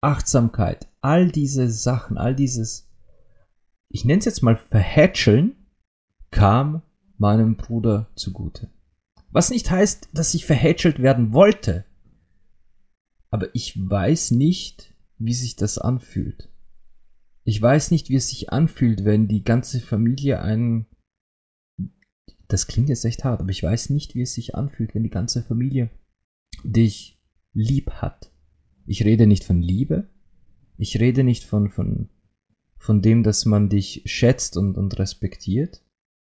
Achtsamkeit, 0.00 0.88
all 1.00 1.30
diese 1.30 1.70
Sachen, 1.70 2.18
all 2.18 2.34
dieses, 2.34 2.90
ich 3.88 4.04
nenne 4.04 4.18
es 4.18 4.24
jetzt 4.24 4.42
mal 4.42 4.56
Verhätscheln, 4.56 5.56
kam 6.30 6.82
meinem 7.16 7.56
Bruder 7.56 8.10
zugute. 8.16 8.70
Was 9.30 9.50
nicht 9.50 9.70
heißt, 9.70 10.10
dass 10.12 10.34
ich 10.34 10.46
verhätschelt 10.46 11.00
werden 11.00 11.32
wollte. 11.32 11.84
Aber 13.30 13.48
ich 13.54 13.76
weiß 13.76 14.30
nicht, 14.30 14.94
wie 15.18 15.34
sich 15.34 15.56
das 15.56 15.78
anfühlt. 15.78 16.48
Ich 17.44 17.60
weiß 17.60 17.90
nicht, 17.90 18.08
wie 18.08 18.16
es 18.16 18.28
sich 18.28 18.52
anfühlt, 18.52 19.04
wenn 19.04 19.28
die 19.28 19.42
ganze 19.42 19.80
Familie 19.80 20.40
einen. 20.40 20.86
Das 22.54 22.68
klingt 22.68 22.88
jetzt 22.88 23.04
echt 23.04 23.24
hart, 23.24 23.40
aber 23.40 23.50
ich 23.50 23.64
weiß 23.64 23.90
nicht, 23.90 24.14
wie 24.14 24.22
es 24.22 24.34
sich 24.34 24.54
anfühlt, 24.54 24.94
wenn 24.94 25.02
die 25.02 25.10
ganze 25.10 25.42
Familie 25.42 25.90
dich 26.62 27.20
lieb 27.52 27.90
hat. 27.94 28.30
Ich 28.86 29.04
rede 29.04 29.26
nicht 29.26 29.42
von 29.42 29.60
Liebe. 29.60 30.08
Ich 30.76 31.00
rede 31.00 31.24
nicht 31.24 31.42
von, 31.42 31.68
von, 31.68 32.10
von 32.76 33.02
dem, 33.02 33.24
dass 33.24 33.44
man 33.44 33.70
dich 33.70 34.02
schätzt 34.04 34.56
und, 34.56 34.76
und 34.76 34.96
respektiert. 35.00 35.82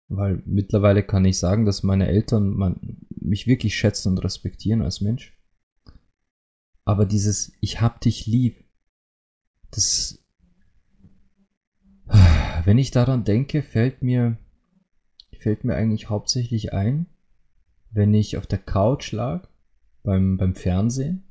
Weil 0.07 0.41
mittlerweile 0.45 1.03
kann 1.03 1.25
ich 1.25 1.37
sagen, 1.37 1.65
dass 1.65 1.83
meine 1.83 2.07
Eltern 2.07 2.51
man, 2.51 3.05
mich 3.09 3.45
wirklich 3.45 3.75
schätzen 3.75 4.07
und 4.07 4.19
respektieren 4.19 4.81
als 4.81 5.01
Mensch. 5.01 5.37
Aber 6.85 7.05
dieses 7.05 7.51
Ich 7.59 7.81
hab 7.81 7.99
dich 7.99 8.25
lieb, 8.25 8.63
das. 9.69 10.23
Wenn 12.63 12.77
ich 12.77 12.91
daran 12.91 13.25
denke, 13.25 13.61
fällt 13.61 14.01
mir, 14.01 14.37
fällt 15.37 15.63
mir 15.63 15.75
eigentlich 15.75 16.09
hauptsächlich 16.09 16.73
ein, 16.73 17.07
wenn 17.91 18.13
ich 18.13 18.37
auf 18.37 18.47
der 18.47 18.59
Couch 18.59 19.11
lag 19.11 19.47
beim, 20.03 20.37
beim 20.37 20.55
Fernsehen, 20.55 21.23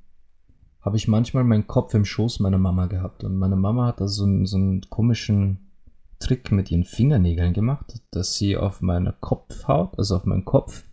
habe 0.81 0.97
ich 0.97 1.09
manchmal 1.09 1.45
meinen 1.45 1.67
Kopf 1.67 1.95
im 1.95 2.05
Schoß 2.05 2.40
meiner 2.40 2.59
Mama 2.59 2.87
gehabt. 2.87 3.25
Und 3.25 3.37
meine 3.37 3.57
Mama 3.57 3.87
hat 3.87 4.01
da 4.01 4.09
so 4.09 4.45
so 4.45 4.57
einen 4.57 4.83
komischen 4.90 5.71
Trick 6.19 6.53
mit 6.53 6.71
ihren 6.71 6.85
Fingernägeln 6.85 7.53
gemacht, 7.53 8.03
dass 8.11 8.37
sie 8.37 8.57
auf 8.57 8.81
meiner 8.81 9.12
Kopfhaut, 9.12 9.99
also 9.99 10.17
auf 10.17 10.25
meinen 10.25 10.45
Kopf, 10.45 10.85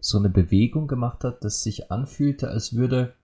so 0.00 0.18
eine 0.18 0.28
Bewegung 0.28 0.86
gemacht 0.86 1.24
hat, 1.24 1.44
dass 1.44 1.62
sich 1.62 1.90
anfühlte, 1.90 2.48
als 2.48 2.74
würde. 2.74 3.14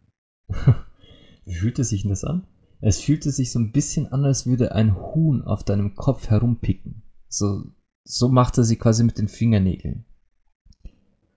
Wie 1.44 1.54
fühlte 1.54 1.84
sich 1.84 2.02
denn 2.02 2.10
das 2.10 2.24
an? 2.24 2.46
Es 2.80 3.00
fühlte 3.00 3.30
sich 3.30 3.50
so 3.50 3.58
ein 3.58 3.72
bisschen 3.72 4.12
an, 4.12 4.24
als 4.24 4.46
würde 4.46 4.72
ein 4.74 4.96
Huhn 4.96 5.42
auf 5.42 5.64
deinem 5.64 5.94
Kopf 5.94 6.28
herumpicken. 6.28 7.02
So, 7.28 7.64
so 8.04 8.28
machte 8.28 8.64
sie 8.64 8.76
quasi 8.76 9.02
mit 9.02 9.18
den 9.18 9.28
Fingernägeln. 9.28 10.04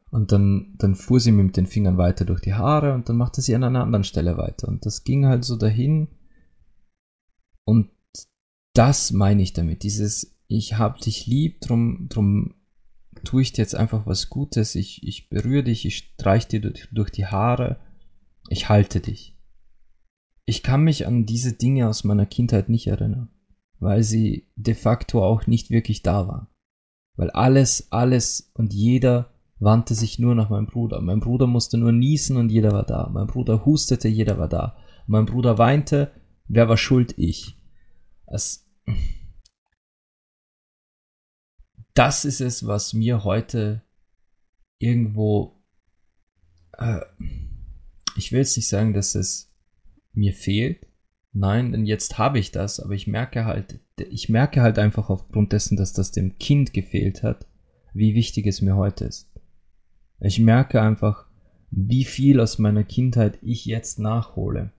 Und 0.09 0.31
dann, 0.31 0.75
dann 0.77 0.95
fuhr 0.95 1.19
sie 1.19 1.31
mir 1.31 1.43
mit 1.43 1.57
den 1.57 1.65
Fingern 1.65 1.97
weiter 1.97 2.25
durch 2.25 2.41
die 2.41 2.53
Haare 2.53 2.93
und 2.93 3.09
dann 3.09 3.17
machte 3.17 3.41
sie 3.41 3.55
an 3.55 3.63
einer 3.63 3.83
anderen 3.83 4.03
Stelle 4.03 4.37
weiter. 4.37 4.67
Und 4.67 4.85
das 4.85 5.03
ging 5.03 5.25
halt 5.25 5.43
so 5.43 5.57
dahin. 5.57 6.07
Und 7.65 7.89
das 8.73 9.11
meine 9.11 9.41
ich 9.41 9.53
damit. 9.53 9.83
Dieses, 9.83 10.37
ich 10.47 10.77
hab 10.77 10.99
dich 10.99 11.27
lieb, 11.27 11.61
drum, 11.61 12.07
drum 12.09 12.55
tue 13.23 13.41
ich 13.41 13.51
dir 13.51 13.63
jetzt 13.63 13.75
einfach 13.75 14.05
was 14.05 14.29
Gutes. 14.29 14.75
Ich, 14.75 15.03
ich 15.03 15.29
berühre 15.29 15.63
dich, 15.63 15.85
ich 15.85 15.97
streich 15.97 16.47
dir 16.47 16.61
durch, 16.61 16.87
durch 16.91 17.09
die 17.09 17.25
Haare. 17.25 17.79
Ich 18.49 18.69
halte 18.69 19.01
dich. 19.01 19.35
Ich 20.45 20.63
kann 20.63 20.83
mich 20.83 21.05
an 21.05 21.25
diese 21.25 21.51
Dinge 21.51 21.89
aus 21.89 22.05
meiner 22.05 22.25
Kindheit 22.25 22.69
nicht 22.69 22.87
erinnern, 22.87 23.29
weil 23.79 24.03
sie 24.03 24.47
de 24.55 24.73
facto 24.73 25.21
auch 25.21 25.45
nicht 25.47 25.69
wirklich 25.69 26.01
da 26.03 26.27
waren. 26.29 26.47
Weil 27.17 27.29
alles, 27.31 27.91
alles 27.91 28.51
und 28.53 28.73
jeder 28.73 29.33
wandte 29.59 29.95
sich 29.95 30.19
nur 30.19 30.35
nach 30.35 30.49
meinem 30.49 30.67
Bruder. 30.67 31.01
Mein 31.01 31.19
Bruder 31.19 31.47
musste 31.47 31.77
nur 31.77 31.91
niesen 31.91 32.37
und 32.37 32.49
jeder 32.49 32.71
war 32.71 32.85
da. 32.85 33.09
Mein 33.11 33.27
Bruder 33.27 33.65
hustete, 33.65 34.07
jeder 34.07 34.37
war 34.37 34.47
da. 34.47 34.77
Mein 35.07 35.25
Bruder 35.25 35.57
weinte, 35.57 36.11
wer 36.47 36.69
war 36.69 36.77
schuld? 36.77 37.15
Ich. 37.17 37.57
Es 38.27 38.65
das 41.97 42.25
ist 42.25 42.41
es, 42.41 42.67
was 42.67 42.93
mir 42.93 43.23
heute 43.23 43.81
irgendwo, 44.77 45.63
äh, 46.77 47.01
ich 48.15 48.31
will 48.31 48.39
jetzt 48.39 48.55
nicht 48.55 48.67
sagen, 48.67 48.93
dass 48.93 49.15
es 49.15 49.51
mir 50.13 50.33
fehlt. 50.33 50.85
Nein, 51.33 51.71
denn 51.71 51.85
jetzt 51.85 52.17
habe 52.17 52.39
ich 52.39 52.51
das, 52.51 52.79
aber 52.79 52.93
ich 52.93 53.07
merke 53.07 53.45
halt, 53.45 53.79
ich 54.09 54.29
merke 54.29 54.61
halt 54.61 54.79
einfach 54.79 55.09
aufgrund 55.09 55.53
dessen, 55.53 55.77
dass 55.77 55.93
das 55.93 56.11
dem 56.11 56.37
Kind 56.39 56.73
gefehlt 56.73 57.23
hat, 57.23 57.45
wie 57.93 58.15
wichtig 58.15 58.47
es 58.47 58.61
mir 58.61 58.75
heute 58.75 59.05
ist. 59.05 59.29
Ich 60.19 60.39
merke 60.39 60.81
einfach, 60.81 61.27
wie 61.69 62.05
viel 62.05 62.39
aus 62.39 62.57
meiner 62.57 62.83
Kindheit 62.83 63.37
ich 63.41 63.65
jetzt 63.65 63.99
nachhole. 63.99 64.71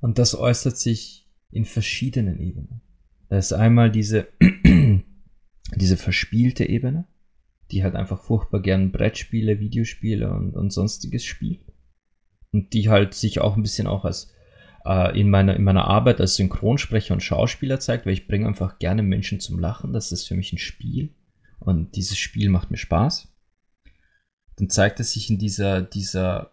Und 0.00 0.18
das 0.18 0.34
äußert 0.34 0.76
sich 0.76 1.28
in 1.50 1.64
verschiedenen 1.64 2.38
Ebenen. 2.38 2.82
Da 3.28 3.38
ist 3.38 3.52
einmal 3.52 3.90
diese, 3.90 4.28
diese 5.74 5.96
verspielte 5.96 6.68
Ebene, 6.68 7.06
die 7.70 7.82
halt 7.82 7.96
einfach 7.96 8.22
furchtbar 8.22 8.60
gern 8.60 8.92
Brettspiele, 8.92 9.58
Videospiele 9.58 10.32
und, 10.32 10.54
und 10.54 10.72
sonstiges 10.72 11.24
spielt. 11.24 11.72
Und 12.52 12.72
die 12.72 12.88
halt 12.88 13.14
sich 13.14 13.40
auch 13.40 13.56
ein 13.56 13.62
bisschen 13.62 13.86
auch 13.86 14.04
als 14.04 14.32
äh, 14.86 15.18
in, 15.18 15.30
meiner, 15.30 15.56
in 15.56 15.64
meiner 15.64 15.86
Arbeit 15.86 16.20
als 16.20 16.36
Synchronsprecher 16.36 17.14
und 17.14 17.22
Schauspieler 17.22 17.80
zeigt, 17.80 18.06
weil 18.06 18.12
ich 18.12 18.28
bringe 18.28 18.46
einfach 18.46 18.78
gerne 18.78 19.02
Menschen 19.02 19.40
zum 19.40 19.58
Lachen. 19.58 19.92
Das 19.92 20.12
ist 20.12 20.26
für 20.26 20.34
mich 20.34 20.52
ein 20.52 20.58
Spiel. 20.58 21.14
Und 21.58 21.96
dieses 21.96 22.18
Spiel 22.18 22.48
macht 22.48 22.70
mir 22.70 22.76
Spaß 22.76 23.28
dann 24.56 24.70
zeigt 24.70 25.00
es 25.00 25.12
sich 25.12 25.30
in 25.30 25.38
dieser, 25.38 25.82
dieser 25.82 26.52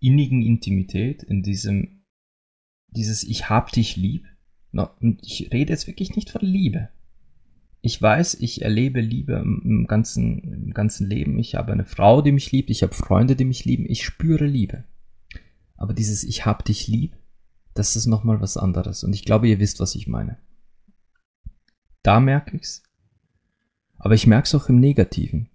innigen 0.00 0.42
Intimität, 0.42 1.22
in 1.22 1.42
diesem, 1.42 2.02
dieses 2.88 3.22
Ich 3.22 3.48
hab 3.48 3.70
dich 3.70 3.96
lieb. 3.96 4.26
Und 4.72 5.20
ich 5.22 5.50
rede 5.52 5.72
jetzt 5.72 5.86
wirklich 5.86 6.16
nicht 6.16 6.30
von 6.30 6.40
Liebe. 6.40 6.88
Ich 7.80 8.00
weiß, 8.00 8.34
ich 8.40 8.62
erlebe 8.62 9.00
Liebe 9.00 9.34
im 9.34 9.86
ganzen, 9.86 10.38
im 10.42 10.74
ganzen 10.74 11.06
Leben. 11.06 11.38
Ich 11.38 11.54
habe 11.54 11.72
eine 11.72 11.84
Frau, 11.84 12.22
die 12.22 12.32
mich 12.32 12.50
liebt. 12.50 12.70
Ich 12.70 12.82
habe 12.82 12.94
Freunde, 12.94 13.36
die 13.36 13.44
mich 13.44 13.66
lieben. 13.66 13.84
Ich 13.86 14.04
spüre 14.04 14.46
Liebe. 14.46 14.84
Aber 15.76 15.92
dieses 15.92 16.24
Ich 16.24 16.46
hab 16.46 16.64
dich 16.64 16.88
lieb, 16.88 17.14
das 17.74 17.96
ist 17.96 18.06
nochmal 18.06 18.40
was 18.40 18.56
anderes. 18.56 19.04
Und 19.04 19.14
ich 19.14 19.24
glaube, 19.24 19.48
ihr 19.48 19.58
wisst, 19.58 19.80
was 19.80 19.94
ich 19.94 20.06
meine. 20.06 20.38
Da 22.02 22.20
merke 22.20 22.56
ich's. 22.56 22.82
Aber 23.98 24.14
ich 24.14 24.26
merke 24.26 24.46
es 24.46 24.54
auch 24.54 24.68
im 24.68 24.78
Negativen. 24.78 25.48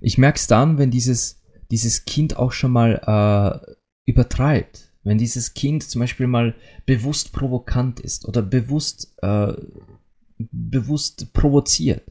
Ich 0.00 0.18
merke 0.18 0.38
es 0.38 0.46
dann, 0.46 0.78
wenn 0.78 0.90
dieses, 0.90 1.42
dieses 1.70 2.04
Kind 2.04 2.36
auch 2.36 2.52
schon 2.52 2.72
mal 2.72 3.64
äh, 3.66 3.74
übertreibt. 4.10 4.92
Wenn 5.02 5.18
dieses 5.18 5.54
Kind 5.54 5.84
zum 5.84 6.00
Beispiel 6.00 6.26
mal 6.26 6.54
bewusst 6.84 7.32
provokant 7.32 8.00
ist 8.00 8.26
oder 8.26 8.42
bewusst, 8.42 9.14
äh, 9.22 9.52
bewusst 10.38 11.32
provoziert. 11.32 12.02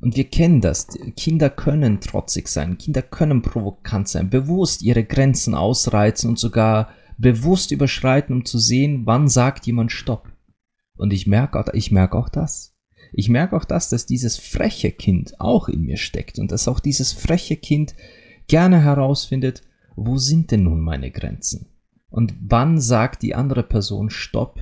Und 0.00 0.16
wir 0.16 0.24
kennen 0.24 0.60
das. 0.60 0.88
Kinder 1.16 1.50
können 1.50 2.00
trotzig 2.00 2.48
sein, 2.48 2.78
Kinder 2.78 3.02
können 3.02 3.42
provokant 3.42 4.08
sein, 4.08 4.30
bewusst 4.30 4.82
ihre 4.82 5.04
Grenzen 5.04 5.54
ausreizen 5.54 6.30
und 6.30 6.38
sogar 6.38 6.88
bewusst 7.18 7.70
überschreiten, 7.70 8.34
um 8.34 8.44
zu 8.44 8.58
sehen, 8.58 9.02
wann 9.04 9.28
sagt 9.28 9.66
jemand 9.66 9.92
Stopp. 9.92 10.30
Und 10.96 11.12
ich 11.12 11.26
merke, 11.26 11.64
ich 11.74 11.90
merke 11.90 12.16
auch 12.16 12.28
das. 12.28 12.74
Ich 13.12 13.28
merke 13.28 13.56
auch 13.56 13.64
das, 13.64 13.88
dass 13.88 14.06
dieses 14.06 14.36
freche 14.38 14.90
Kind 14.90 15.38
auch 15.40 15.68
in 15.68 15.82
mir 15.82 15.96
steckt 15.96 16.38
und 16.38 16.50
dass 16.50 16.68
auch 16.68 16.80
dieses 16.80 17.12
freche 17.12 17.56
Kind 17.56 17.94
gerne 18.46 18.82
herausfindet, 18.82 19.62
wo 19.96 20.16
sind 20.16 20.50
denn 20.50 20.62
nun 20.62 20.80
meine 20.80 21.10
Grenzen? 21.10 21.66
Und 22.08 22.34
wann 22.40 22.80
sagt 22.80 23.22
die 23.22 23.34
andere 23.34 23.62
Person 23.62 24.10
Stopp? 24.10 24.60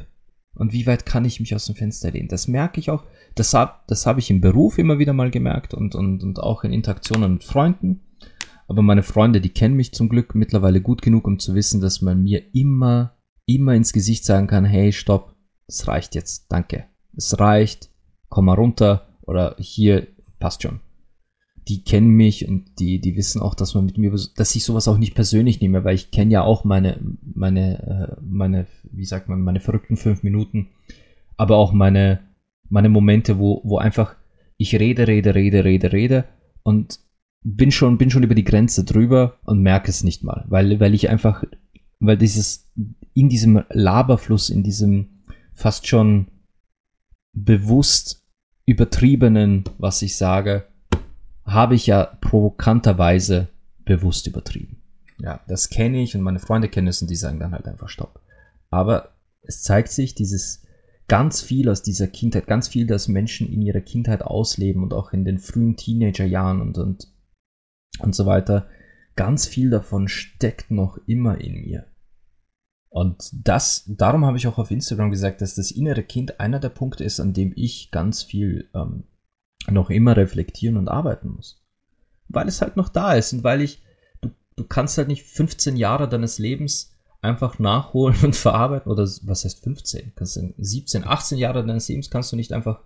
Und 0.54 0.72
wie 0.72 0.86
weit 0.86 1.06
kann 1.06 1.24
ich 1.24 1.40
mich 1.40 1.54
aus 1.54 1.66
dem 1.66 1.74
Fenster 1.74 2.10
lehnen? 2.10 2.28
Das 2.28 2.48
merke 2.48 2.80
ich 2.80 2.90
auch, 2.90 3.04
das 3.34 3.54
habe 3.54 3.74
das 3.86 4.06
hab 4.06 4.18
ich 4.18 4.30
im 4.30 4.40
Beruf 4.40 4.78
immer 4.78 4.98
wieder 4.98 5.12
mal 5.12 5.30
gemerkt 5.30 5.72
und, 5.72 5.94
und, 5.94 6.22
und 6.22 6.40
auch 6.40 6.64
in 6.64 6.72
Interaktionen 6.72 7.34
mit 7.34 7.44
Freunden. 7.44 8.00
Aber 8.70 8.82
meine 8.82 9.02
Freunde, 9.02 9.40
die 9.40 9.48
kennen 9.48 9.74
mich 9.74 9.90
zum 9.90 10.08
Glück 10.08 10.36
mittlerweile 10.36 10.80
gut 10.80 11.02
genug, 11.02 11.26
um 11.26 11.40
zu 11.40 11.56
wissen, 11.56 11.80
dass 11.80 12.02
man 12.02 12.22
mir 12.22 12.54
immer, 12.54 13.16
immer 13.44 13.74
ins 13.74 13.92
Gesicht 13.92 14.24
sagen 14.24 14.46
kann, 14.46 14.64
hey, 14.64 14.92
stopp, 14.92 15.34
es 15.66 15.88
reicht 15.88 16.14
jetzt, 16.14 16.52
danke. 16.52 16.84
Es 17.16 17.40
reicht, 17.40 17.90
komm 18.28 18.44
mal 18.44 18.54
runter 18.54 19.08
oder 19.22 19.56
hier 19.58 20.06
passt 20.38 20.62
schon. 20.62 20.78
die 21.68 21.84
kennen 21.84 22.10
mich 22.10 22.48
und 22.48 22.78
die, 22.78 23.00
die 23.00 23.16
wissen 23.16 23.42
auch, 23.42 23.54
dass 23.54 23.74
man 23.74 23.86
mit 23.86 23.98
mir, 23.98 24.12
dass 24.36 24.54
ich 24.54 24.64
sowas 24.64 24.88
auch 24.88 24.98
nicht 24.98 25.14
persönlich 25.14 25.60
nehme, 25.60 25.84
weil 25.84 25.94
ich 25.94 26.10
kenne 26.10 26.32
ja 26.32 26.42
auch 26.42 26.64
meine, 26.64 27.00
meine, 27.22 28.16
äh, 28.16 28.20
meine, 28.22 28.66
wie 28.90 29.04
sagt 29.04 29.28
man, 29.28 29.40
meine 29.40 29.60
verrückten 29.60 29.96
fünf 29.96 30.22
Minuten, 30.22 30.68
aber 31.36 31.56
auch 31.56 31.72
meine, 31.72 32.20
meine 32.68 32.88
Momente, 32.88 33.38
wo, 33.38 33.62
wo 33.64 33.78
einfach 33.78 34.16
ich 34.56 34.78
rede, 34.78 35.06
rede, 35.08 35.34
rede, 35.34 35.64
rede, 35.64 35.92
rede 35.92 36.24
und 36.62 37.00
bin 37.42 37.70
schon, 37.70 37.98
bin 37.98 38.10
schon 38.10 38.22
über 38.22 38.34
die 38.34 38.44
Grenze 38.44 38.84
drüber 38.84 39.38
und 39.44 39.60
merke 39.60 39.90
es 39.90 40.02
nicht 40.02 40.22
mal, 40.22 40.44
weil, 40.48 40.78
weil 40.80 40.94
ich 40.94 41.08
einfach, 41.08 41.44
weil 41.98 42.16
dieses, 42.16 42.70
in 43.14 43.28
diesem 43.28 43.64
Laberfluss, 43.70 44.50
in 44.50 44.62
diesem 44.62 45.22
fast 45.54 45.86
schon 45.86 46.28
bewusst 47.32 48.26
übertriebenen, 48.66 49.64
was 49.78 50.02
ich 50.02 50.16
sage, 50.16 50.66
habe 51.44 51.74
ich 51.74 51.86
ja 51.86 52.04
provokanterweise 52.20 53.48
bewusst 53.84 54.26
übertrieben. 54.26 54.82
Ja, 55.18 55.40
das 55.48 55.68
kenne 55.68 56.02
ich 56.02 56.14
und 56.14 56.22
meine 56.22 56.38
Freunde 56.38 56.68
kennen 56.68 56.88
es 56.88 57.02
und 57.02 57.10
die 57.10 57.16
sagen 57.16 57.40
dann 57.40 57.52
halt 57.52 57.66
einfach 57.66 57.88
Stopp. 57.88 58.20
Aber 58.70 59.14
es 59.42 59.62
zeigt 59.62 59.90
sich 59.90 60.14
dieses 60.14 60.62
ganz 61.08 61.40
viel 61.40 61.68
aus 61.68 61.82
dieser 61.82 62.06
Kindheit, 62.06 62.46
ganz 62.46 62.68
viel, 62.68 62.86
dass 62.86 63.08
Menschen 63.08 63.52
in 63.52 63.62
ihrer 63.62 63.80
Kindheit 63.80 64.22
ausleben 64.22 64.82
und 64.82 64.94
auch 64.94 65.12
in 65.12 65.24
den 65.24 65.38
frühen 65.38 65.76
Teenagerjahren 65.76 66.60
und, 66.60 66.78
und, 66.78 67.08
und 68.02 68.14
so 68.14 68.26
weiter. 68.26 68.68
Ganz 69.16 69.46
viel 69.46 69.70
davon 69.70 70.08
steckt 70.08 70.70
noch 70.70 70.98
immer 71.06 71.40
in 71.40 71.62
mir. 71.62 71.86
Und 72.88 73.30
das, 73.32 73.84
darum 73.86 74.26
habe 74.26 74.36
ich 74.36 74.48
auch 74.48 74.58
auf 74.58 74.70
Instagram 74.70 75.10
gesagt, 75.10 75.40
dass 75.40 75.54
das 75.54 75.70
innere 75.70 76.02
Kind 76.02 76.40
einer 76.40 76.58
der 76.58 76.70
Punkte 76.70 77.04
ist, 77.04 77.20
an 77.20 77.32
dem 77.32 77.52
ich 77.54 77.90
ganz 77.92 78.22
viel 78.22 78.68
ähm, 78.74 79.04
noch 79.68 79.90
immer 79.90 80.16
reflektieren 80.16 80.76
und 80.76 80.88
arbeiten 80.88 81.28
muss. 81.28 81.62
Weil 82.28 82.48
es 82.48 82.60
halt 82.60 82.76
noch 82.76 82.88
da 82.88 83.14
ist 83.14 83.32
und 83.32 83.44
weil 83.44 83.60
ich, 83.60 83.82
du, 84.20 84.30
du 84.56 84.64
kannst 84.64 84.98
halt 84.98 85.08
nicht 85.08 85.22
15 85.22 85.76
Jahre 85.76 86.08
deines 86.08 86.38
Lebens 86.38 86.96
einfach 87.22 87.60
nachholen 87.60 88.16
und 88.24 88.34
verarbeiten 88.34 88.90
oder 88.90 89.04
was 89.04 89.44
heißt 89.44 89.62
15? 89.62 90.12
Kannst 90.16 90.36
du 90.36 90.52
17, 90.58 91.06
18 91.06 91.38
Jahre 91.38 91.64
deines 91.64 91.88
Lebens 91.88 92.10
kannst 92.10 92.32
du 92.32 92.36
nicht 92.36 92.52
einfach 92.52 92.80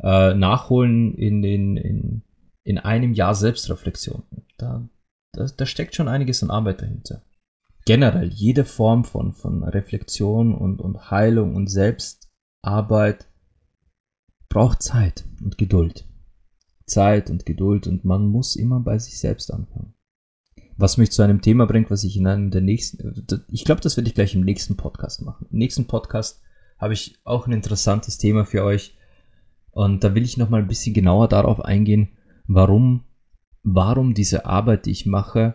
äh, 0.00 0.34
nachholen 0.34 1.14
in, 1.14 1.42
in, 1.42 1.76
in, 1.76 2.22
in 2.66 2.78
einem 2.78 3.14
Jahr 3.14 3.36
Selbstreflexion. 3.36 4.24
Da, 4.58 4.88
da, 5.32 5.46
da 5.46 5.66
steckt 5.66 5.94
schon 5.94 6.08
einiges 6.08 6.42
an 6.42 6.50
Arbeit 6.50 6.82
dahinter. 6.82 7.22
Generell, 7.84 8.28
jede 8.28 8.64
Form 8.64 9.04
von, 9.04 9.32
von 9.32 9.62
Reflexion 9.62 10.52
und, 10.52 10.80
und 10.80 11.12
Heilung 11.12 11.54
und 11.54 11.68
Selbstarbeit 11.68 13.28
braucht 14.48 14.82
Zeit 14.82 15.24
und 15.40 15.58
Geduld. 15.58 16.08
Zeit 16.86 17.30
und 17.30 17.46
Geduld 17.46 17.86
und 17.86 18.04
man 18.04 18.26
muss 18.26 18.56
immer 18.56 18.80
bei 18.80 18.98
sich 18.98 19.20
selbst 19.20 19.52
anfangen. 19.52 19.94
Was 20.76 20.96
mich 20.96 21.12
zu 21.12 21.22
einem 21.22 21.42
Thema 21.42 21.66
bringt, 21.66 21.88
was 21.88 22.02
ich 22.02 22.16
in 22.16 22.26
einem 22.26 22.50
der 22.50 22.62
nächsten, 22.62 23.26
ich 23.48 23.64
glaube, 23.64 23.80
das 23.80 23.96
werde 23.96 24.08
ich 24.08 24.14
gleich 24.14 24.34
im 24.34 24.44
nächsten 24.44 24.76
Podcast 24.76 25.22
machen. 25.22 25.46
Im 25.52 25.58
nächsten 25.58 25.86
Podcast 25.86 26.42
habe 26.78 26.94
ich 26.94 27.20
auch 27.22 27.46
ein 27.46 27.52
interessantes 27.52 28.18
Thema 28.18 28.44
für 28.44 28.64
euch 28.64 28.96
und 29.70 30.02
da 30.02 30.16
will 30.16 30.24
ich 30.24 30.36
nochmal 30.36 30.62
ein 30.62 30.68
bisschen 30.68 30.94
genauer 30.94 31.28
darauf 31.28 31.64
eingehen, 31.64 32.08
warum, 32.46 33.04
warum 33.62 34.14
diese 34.14 34.46
Arbeit, 34.46 34.86
die 34.86 34.92
ich 34.92 35.06
mache, 35.06 35.54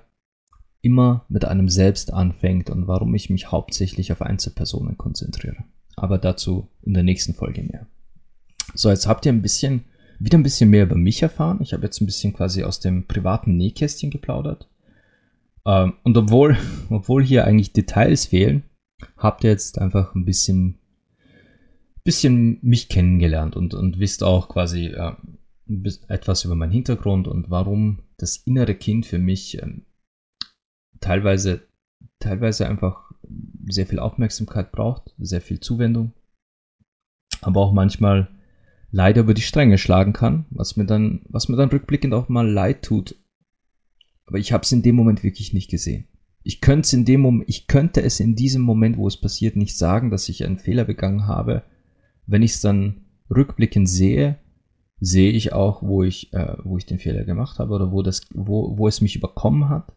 immer 0.82 1.26
mit 1.30 1.46
einem 1.46 1.70
selbst 1.70 2.12
anfängt 2.12 2.70
und 2.70 2.88
warum 2.88 3.14
ich 3.14 3.30
mich 3.30 3.52
hauptsächlich 3.52 4.12
auf 4.12 4.22
Einzelpersonen 4.22 4.98
konzentriere. 4.98 5.64
Aber 5.96 6.18
dazu 6.18 6.70
in 6.82 6.94
der 6.94 7.04
nächsten 7.04 7.34
Folge 7.34 7.64
mehr. 7.64 7.88
So, 8.74 8.90
jetzt 8.90 9.08
habt 9.08 9.26
ihr 9.26 9.32
ein 9.32 9.42
bisschen, 9.42 9.86
wieder 10.20 10.38
ein 10.38 10.44
bisschen 10.44 10.70
mehr 10.70 10.84
über 10.84 10.96
mich 10.96 11.22
erfahren. 11.22 11.60
Ich 11.62 11.74
habe 11.74 11.84
jetzt 11.84 12.02
ein 12.02 12.06
bisschen 12.06 12.34
quasi 12.34 12.64
aus 12.64 12.80
dem 12.80 13.08
privaten 13.08 13.58
Nähkästchen 13.58 14.10
geplaudert. 14.10 14.68
Ähm, 15.66 15.94
und 16.04 16.18
obwohl, 16.18 16.58
obwohl 16.90 17.24
hier 17.24 17.46
eigentlich 17.46 17.74
Details 17.74 18.26
fehlen, 18.26 18.64
habt 19.18 19.44
ihr 19.44 19.52
jetzt 19.52 19.80
einfach 19.80 20.16
ein 20.16 20.26
bisschen, 20.26 20.80
bisschen 22.04 22.58
mich 22.62 22.90
kennengelernt 22.90 23.56
und, 23.56 23.74
und 23.74 24.00
wisst 24.00 24.24
auch 24.24 24.50
quasi 24.50 24.88
äh, 24.88 25.14
etwas 26.08 26.46
über 26.46 26.56
meinen 26.56 26.72
Hintergrund 26.72 27.28
und 27.28 27.50
warum 27.50 28.04
das 28.18 28.38
innere 28.38 28.76
Kind 28.76 29.06
für 29.06 29.20
mich 29.20 29.62
ähm, 29.62 29.86
teilweise, 31.00 31.68
teilweise 32.20 32.68
einfach 32.68 33.12
sehr 33.68 33.86
viel 33.86 34.00
Aufmerksamkeit 34.00 34.72
braucht, 34.72 35.14
sehr 35.18 35.42
viel 35.42 35.60
Zuwendung, 35.60 36.14
aber 37.42 37.62
auch 37.62 37.74
manchmal 37.74 38.30
leider 38.92 39.22
über 39.22 39.34
die 39.34 39.42
Stränge 39.42 39.78
schlagen 39.78 40.14
kann, 40.14 40.46
was 40.50 40.76
mir 40.76 40.86
dann, 40.86 41.22
was 41.30 41.50
mir 41.50 41.58
dann 41.58 41.70
rückblickend 41.70 42.14
auch 42.14 42.30
mal 42.30 42.50
leid 42.50 42.84
tut. 42.84 43.16
Aber 44.26 44.38
ich 44.38 44.54
habe 44.54 44.64
es 44.64 44.72
in 44.72 44.82
dem 44.82 44.96
Moment 44.96 45.24
wirklich 45.24 45.54
nicht 45.54 45.70
gesehen. 45.70 46.08
Ich 46.44 46.62
könnte 46.62 46.86
es 46.86 46.94
in 46.94 47.06
dem 47.06 47.22
Moment, 47.22 47.50
ich 47.50 47.68
könnte 47.68 48.02
es 48.02 48.20
in 48.20 48.36
diesem 48.36 48.62
Moment, 48.62 48.98
wo 48.98 49.08
es 49.08 49.18
passiert, 49.18 49.56
nicht 49.56 49.78
sagen, 49.78 50.10
dass 50.10 50.30
ich 50.30 50.44
einen 50.44 50.58
Fehler 50.58 50.86
begangen 50.86 51.28
habe. 51.28 51.64
Wenn 52.26 52.42
ich 52.42 52.52
es 52.54 52.62
dann 52.62 53.06
rückblickend 53.30 53.88
sehe, 53.88 54.40
sehe 55.02 55.32
ich 55.32 55.52
auch, 55.52 55.82
wo 55.82 56.04
ich, 56.04 56.32
äh, 56.32 56.56
wo 56.64 56.78
ich 56.78 56.86
den 56.86 57.00
Fehler 57.00 57.26
gemacht 57.26 57.60
habe 57.60 57.74
oder 57.74 57.92
wo 57.92 58.04
das, 58.04 58.22
wo, 58.34 58.78
wo 58.78 58.88
es 58.88 59.02
mich 59.02 59.16
überkommen 59.16 59.68
hat. 59.68 59.94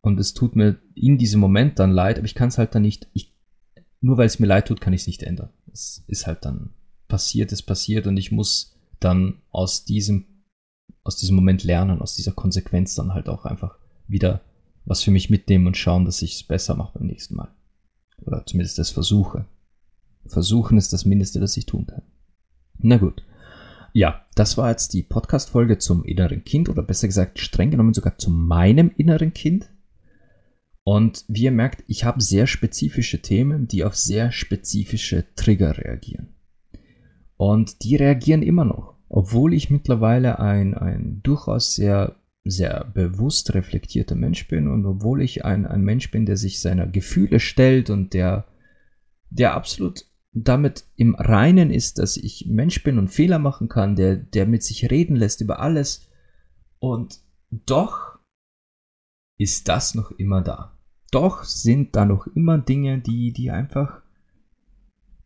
Und 0.00 0.20
es 0.20 0.34
tut 0.34 0.54
mir 0.54 0.78
in 0.94 1.18
diesem 1.18 1.40
Moment 1.40 1.80
dann 1.80 1.90
leid, 1.90 2.16
aber 2.16 2.26
ich 2.26 2.36
kann 2.36 2.48
es 2.48 2.58
halt 2.58 2.74
dann 2.76 2.82
nicht, 2.82 3.08
ich, 3.12 3.34
nur 4.00 4.16
weil 4.16 4.26
es 4.26 4.38
mir 4.38 4.46
leid 4.46 4.68
tut, 4.68 4.80
kann 4.80 4.92
ich 4.92 5.00
es 5.02 5.06
nicht 5.08 5.24
ändern. 5.24 5.50
Es 5.72 6.04
ist 6.06 6.28
halt 6.28 6.44
dann 6.44 6.70
passiert 7.08 7.52
ist 7.52 7.62
passiert 7.62 8.06
und 8.06 8.16
ich 8.16 8.32
muss 8.32 8.78
dann 9.00 9.42
aus 9.50 9.84
diesem, 9.84 10.26
aus 11.02 11.16
diesem 11.16 11.36
Moment 11.36 11.64
lernen, 11.64 12.00
aus 12.00 12.14
dieser 12.14 12.32
Konsequenz 12.32 12.94
dann 12.94 13.14
halt 13.14 13.28
auch 13.28 13.44
einfach 13.44 13.78
wieder 14.06 14.42
was 14.84 15.02
für 15.02 15.10
mich 15.10 15.28
mitnehmen 15.28 15.66
und 15.66 15.76
schauen, 15.76 16.04
dass 16.04 16.22
ich 16.22 16.36
es 16.36 16.42
besser 16.44 16.76
mache 16.76 16.98
beim 16.98 17.08
nächsten 17.08 17.34
Mal. 17.34 17.52
Oder 18.24 18.46
zumindest 18.46 18.78
das 18.78 18.90
versuche. 18.90 19.46
Versuchen 20.24 20.78
ist 20.78 20.92
das 20.92 21.04
Mindeste, 21.04 21.40
das 21.40 21.56
ich 21.56 21.66
tun 21.66 21.86
kann. 21.86 22.02
Na 22.78 22.96
gut. 22.96 23.25
Ja, 23.96 24.26
das 24.34 24.58
war 24.58 24.68
jetzt 24.68 24.92
die 24.92 25.02
Podcast-Folge 25.02 25.78
zum 25.78 26.04
inneren 26.04 26.44
Kind 26.44 26.68
oder 26.68 26.82
besser 26.82 27.06
gesagt 27.06 27.38
streng 27.38 27.70
genommen 27.70 27.94
sogar 27.94 28.18
zu 28.18 28.28
meinem 28.30 28.90
inneren 28.94 29.32
Kind. 29.32 29.70
Und 30.84 31.24
wie 31.28 31.44
ihr 31.44 31.50
merkt, 31.50 31.82
ich 31.86 32.04
habe 32.04 32.20
sehr 32.20 32.46
spezifische 32.46 33.22
Themen, 33.22 33.68
die 33.68 33.84
auf 33.84 33.96
sehr 33.96 34.32
spezifische 34.32 35.24
Trigger 35.34 35.78
reagieren. 35.78 36.34
Und 37.38 37.84
die 37.84 37.96
reagieren 37.96 38.42
immer 38.42 38.66
noch. 38.66 38.96
Obwohl 39.08 39.54
ich 39.54 39.70
mittlerweile 39.70 40.40
ein, 40.40 40.74
ein 40.74 41.20
durchaus 41.22 41.74
sehr, 41.74 42.16
sehr 42.44 42.84
bewusst 42.92 43.54
reflektierter 43.54 44.14
Mensch 44.14 44.46
bin 44.46 44.68
und 44.68 44.84
obwohl 44.84 45.22
ich 45.22 45.46
ein, 45.46 45.64
ein 45.64 45.80
Mensch 45.80 46.10
bin, 46.10 46.26
der 46.26 46.36
sich 46.36 46.60
seiner 46.60 46.86
Gefühle 46.86 47.40
stellt 47.40 47.88
und 47.88 48.12
der, 48.12 48.44
der 49.30 49.54
absolut 49.54 50.04
damit 50.44 50.84
im 50.96 51.14
Reinen 51.14 51.70
ist, 51.70 51.98
dass 51.98 52.18
ich 52.18 52.46
Mensch 52.46 52.82
bin 52.82 52.98
und 52.98 53.08
Fehler 53.08 53.38
machen 53.38 53.68
kann, 53.68 53.96
der, 53.96 54.16
der 54.16 54.46
mit 54.46 54.62
sich 54.62 54.90
reden 54.90 55.16
lässt 55.16 55.40
über 55.40 55.60
alles. 55.60 56.08
Und 56.78 57.20
doch 57.50 58.18
ist 59.38 59.68
das 59.68 59.94
noch 59.94 60.10
immer 60.12 60.42
da. 60.42 60.78
Doch 61.10 61.44
sind 61.44 61.96
da 61.96 62.04
noch 62.04 62.26
immer 62.26 62.58
Dinge, 62.58 63.00
die, 63.00 63.32
die 63.32 63.50
einfach 63.50 64.02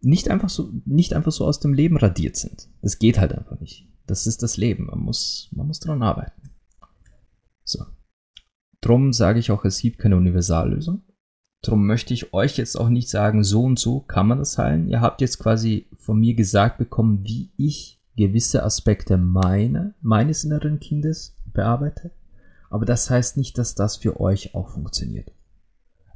nicht 0.01 0.31
einfach 0.31 0.49
so, 0.49 0.71
nicht 0.87 1.13
einfach 1.13 1.33
so 1.33 1.45
aus 1.45 1.59
dem 1.59 1.75
Leben 1.75 1.97
radiert 1.97 2.37
sind. 2.37 2.69
Das 2.81 2.99
geht 2.99 3.19
halt 3.19 3.33
einfach 3.33 3.59
nicht. 3.61 3.89
Das 4.07 4.27
ist 4.27 4.43
das 4.43 4.57
Leben. 4.57 4.87
Man 4.87 5.01
muss, 5.01 5.49
man 5.51 5.67
muss 5.67 5.81
daran 5.81 6.03
arbeiten. 6.03 6.51
So. 7.65 7.85
Drum 8.81 9.13
sage 9.13 9.41
ich 9.41 9.51
auch, 9.51 9.65
es 9.65 9.81
gibt 9.81 9.99
keine 9.99 10.17
Universallösung. 10.17 11.03
Drum 11.63 11.87
möchte 11.87 12.15
ich 12.15 12.33
euch 12.33 12.57
jetzt 12.57 12.79
auch 12.79 12.89
nicht 12.89 13.09
sagen, 13.09 13.45
so 13.45 13.63
und 13.65 13.79
so 13.79 14.01
kann 14.01 14.27
man 14.27 14.39
das 14.39 14.57
heilen. 14.57 14.89
Ihr 14.89 15.01
habt 15.01 15.21
jetzt 15.21 15.39
quasi 15.39 15.87
von 15.99 16.19
mir 16.19 16.35
gesagt 16.35 16.79
bekommen, 16.79 17.25
wie 17.25 17.51
ich 17.57 18.01
gewisse 18.17 18.63
Aspekte 18.63 19.19
meine, 19.19 19.95
meines 20.01 20.45
inneren 20.45 20.81
Kindes 20.81 21.37
bearbeite. 21.53 22.13
Aber 22.71 22.87
das 22.87 23.11
heißt 23.11 23.37
nicht, 23.37 23.59
dass 23.59 23.75
das 23.75 23.97
für 23.97 24.21
euch 24.21 24.55
auch 24.55 24.71
funktioniert 24.71 25.33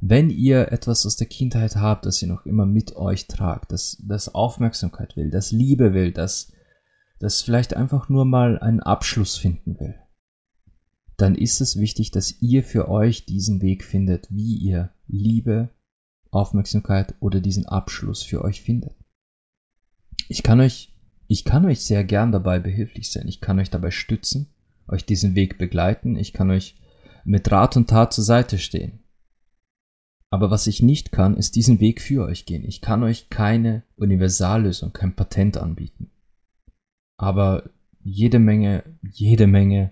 wenn 0.07 0.29
ihr 0.29 0.71
etwas 0.71 1.05
aus 1.05 1.15
der 1.15 1.27
Kindheit 1.27 1.75
habt, 1.75 2.05
das 2.05 2.21
ihr 2.21 2.27
noch 2.27 2.45
immer 2.45 2.65
mit 2.65 2.95
euch 2.95 3.27
tragt, 3.27 3.71
das, 3.71 3.97
das 4.05 4.33
Aufmerksamkeit 4.33 5.15
will, 5.15 5.31
das 5.31 5.51
Liebe 5.51 5.93
will, 5.93 6.11
das, 6.11 6.51
das 7.19 7.41
vielleicht 7.41 7.75
einfach 7.75 8.09
nur 8.09 8.25
mal 8.25 8.59
einen 8.59 8.81
Abschluss 8.81 9.37
finden 9.37 9.79
will, 9.79 9.95
dann 11.17 11.35
ist 11.35 11.61
es 11.61 11.79
wichtig, 11.79 12.11
dass 12.11 12.41
ihr 12.41 12.63
für 12.63 12.89
euch 12.89 13.25
diesen 13.25 13.61
Weg 13.61 13.83
findet, 13.83 14.27
wie 14.29 14.55
ihr 14.55 14.91
Liebe, 15.07 15.69
Aufmerksamkeit 16.31 17.15
oder 17.19 17.39
diesen 17.39 17.65
Abschluss 17.65 18.21
für 18.21 18.43
euch 18.43 18.61
findet. 18.61 18.93
Ich 20.27 20.43
kann 20.43 20.59
euch, 20.59 20.93
ich 21.27 21.45
kann 21.45 21.65
euch 21.65 21.81
sehr 21.81 22.03
gern 22.03 22.31
dabei 22.31 22.59
behilflich 22.59 23.11
sein. 23.11 23.27
Ich 23.27 23.39
kann 23.39 23.59
euch 23.59 23.69
dabei 23.69 23.91
stützen, 23.91 24.47
euch 24.87 25.05
diesen 25.05 25.35
Weg 25.35 25.57
begleiten. 25.57 26.17
Ich 26.17 26.33
kann 26.33 26.51
euch 26.51 26.75
mit 27.23 27.49
Rat 27.51 27.77
und 27.77 27.89
Tat 27.89 28.13
zur 28.13 28.23
Seite 28.23 28.57
stehen. 28.57 28.99
Aber 30.29 30.51
was 30.51 30.67
ich 30.67 30.81
nicht 30.81 31.11
kann, 31.11 31.37
ist 31.37 31.55
diesen 31.55 31.79
Weg 31.79 32.01
für 32.01 32.25
euch 32.25 32.45
gehen. 32.45 32.65
Ich 32.65 32.81
kann 32.81 33.03
euch 33.03 33.29
keine 33.29 33.83
Universallösung, 33.95 34.91
kein 34.91 35.15
Patent 35.15 35.55
anbieten. 35.55 36.11
Aber 37.17 37.69
jede 38.03 38.39
Menge, 38.39 38.83
jede 39.01 39.47
Menge 39.47 39.91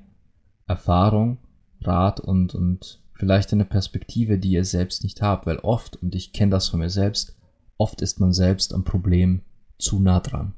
Erfahrung, 0.67 1.37
Rat 1.81 2.19
und, 2.19 2.55
und 2.55 3.01
vielleicht 3.13 3.53
eine 3.53 3.65
Perspektive, 3.65 4.37
die 4.37 4.51
ihr 4.51 4.65
selbst 4.65 5.03
nicht 5.03 5.21
habt, 5.21 5.45
weil 5.45 5.59
oft, 5.59 5.95
und 5.97 6.15
ich 6.15 6.33
kenne 6.33 6.51
das 6.51 6.69
von 6.69 6.79
mir 6.79 6.89
selbst, 6.89 7.35
oft 7.77 8.01
ist 8.01 8.19
man 8.19 8.33
selbst 8.33 8.73
am 8.73 8.83
Problem 8.83 9.41
zu 9.77 9.99
nah 9.99 10.19
dran. 10.19 10.53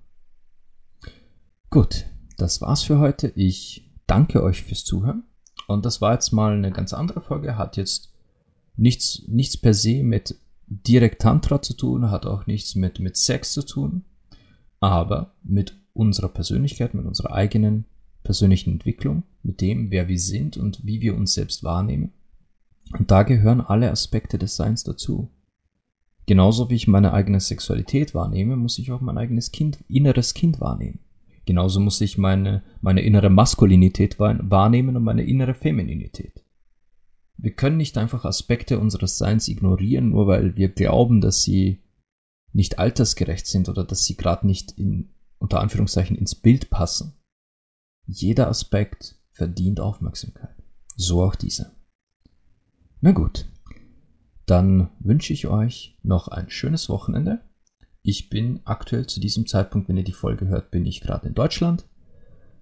Gut, 1.70 2.06
das 2.38 2.62
war's 2.62 2.84
für 2.84 3.00
heute. 3.00 3.32
Ich 3.36 3.92
danke 4.08 4.44
euch 4.44 4.64
fürs 4.64 4.86
Zuhören. 4.86 5.24
Und 5.68 5.86
das 5.86 6.02
war 6.02 6.14
jetzt 6.14 6.32
mal 6.32 6.54
eine 6.54 6.72
ganz 6.72 6.94
andere 6.94 7.22
Folge, 7.22 7.58
hat 7.58 7.78
jetzt 7.78 8.14
nichts, 8.78 9.24
nichts 9.28 9.58
per 9.58 9.74
se 9.74 10.04
mit 10.04 10.36
direkt 10.68 11.22
Tantra 11.22 11.62
zu 11.62 11.74
tun, 11.74 12.12
hat 12.12 12.26
auch 12.26 12.46
nichts 12.46 12.76
mit, 12.76 13.00
mit 13.00 13.18
Sex 13.18 13.54
zu 13.54 13.64
tun, 13.64 14.06
aber 14.80 15.34
mit 15.44 15.78
unserer 15.94 16.30
Persönlichkeit, 16.30 16.94
mit 16.94 17.06
unserer 17.06 17.34
eigenen 17.34 17.86
persönlichen 18.24 18.74
Entwicklung, 18.74 19.24
mit 19.46 19.62
dem, 19.62 19.92
wer 19.92 20.08
wir 20.08 20.20
sind 20.20 20.58
und 20.58 20.86
wie 20.86 21.02
wir 21.02 21.16
uns 21.16 21.34
selbst 21.34 21.64
wahrnehmen. 21.64 22.12
Und 22.98 23.12
da 23.12 23.24
gehören 23.24 23.62
alle 23.62 23.92
Aspekte 23.92 24.38
des 24.38 24.56
Seins 24.56 24.84
dazu. 24.84 25.32
Genauso 26.26 26.70
wie 26.70 26.76
ich 26.76 26.88
meine 26.88 27.14
eigene 27.14 27.40
Sexualität 27.40 28.16
wahrnehme, 28.16 28.56
muss 28.56 28.80
ich 28.80 28.92
auch 28.92 29.02
mein 29.02 29.18
eigenes 29.18 29.52
Kind, 29.52 29.84
inneres 29.88 30.34
Kind 30.34 30.60
wahrnehmen. 30.60 31.00
Genauso 31.46 31.80
muss 31.80 32.02
ich 32.02 32.18
meine, 32.18 32.64
meine 32.82 33.02
innere 33.02 33.30
Maskulinität 33.30 34.18
wahrnehmen 34.18 34.96
und 34.96 35.04
meine 35.04 35.24
innere 35.24 35.54
Femininität. 35.54 36.44
Wir 37.38 37.52
können 37.52 37.78
nicht 37.78 37.98
einfach 37.98 38.26
Aspekte 38.26 38.80
unseres 38.80 39.18
Seins 39.18 39.48
ignorieren, 39.48 40.10
nur 40.10 40.26
weil 40.26 40.56
wir 40.56 40.70
glauben, 40.70 41.22
dass 41.22 41.44
sie 41.44 41.84
nicht 42.54 42.80
altersgerecht 42.80 43.46
sind 43.46 43.70
oder 43.70 43.84
dass 43.84 44.06
sie 44.06 44.16
gerade 44.16 44.48
nicht 44.48 44.72
in, 44.72 45.10
unter 45.38 45.60
Anführungszeichen 45.60 46.16
ins 46.16 46.34
Bild 46.34 46.70
passen. 46.70 47.14
Jeder 48.08 48.48
Aspekt 48.48 49.15
verdient 49.36 49.80
Aufmerksamkeit. 49.80 50.56
So 50.96 51.22
auch 51.22 51.36
dieser. 51.36 51.72
Na 53.02 53.12
gut, 53.12 53.46
dann 54.46 54.90
wünsche 55.00 55.34
ich 55.34 55.48
euch 55.48 55.98
noch 56.04 56.30
ein 56.30 56.50
schönes 56.50 56.90
Wochenende. 56.90 57.42
Ich 58.02 58.30
bin 58.30 58.62
aktuell 58.64 59.06
zu 59.08 59.20
diesem 59.20 59.46
Zeitpunkt, 59.46 59.90
wenn 59.90 59.98
ihr 59.98 60.04
die 60.04 60.14
Folge 60.14 60.48
hört, 60.48 60.72
bin 60.72 60.86
ich 60.86 61.02
gerade 61.02 61.28
in 61.28 61.34
Deutschland 61.34 61.86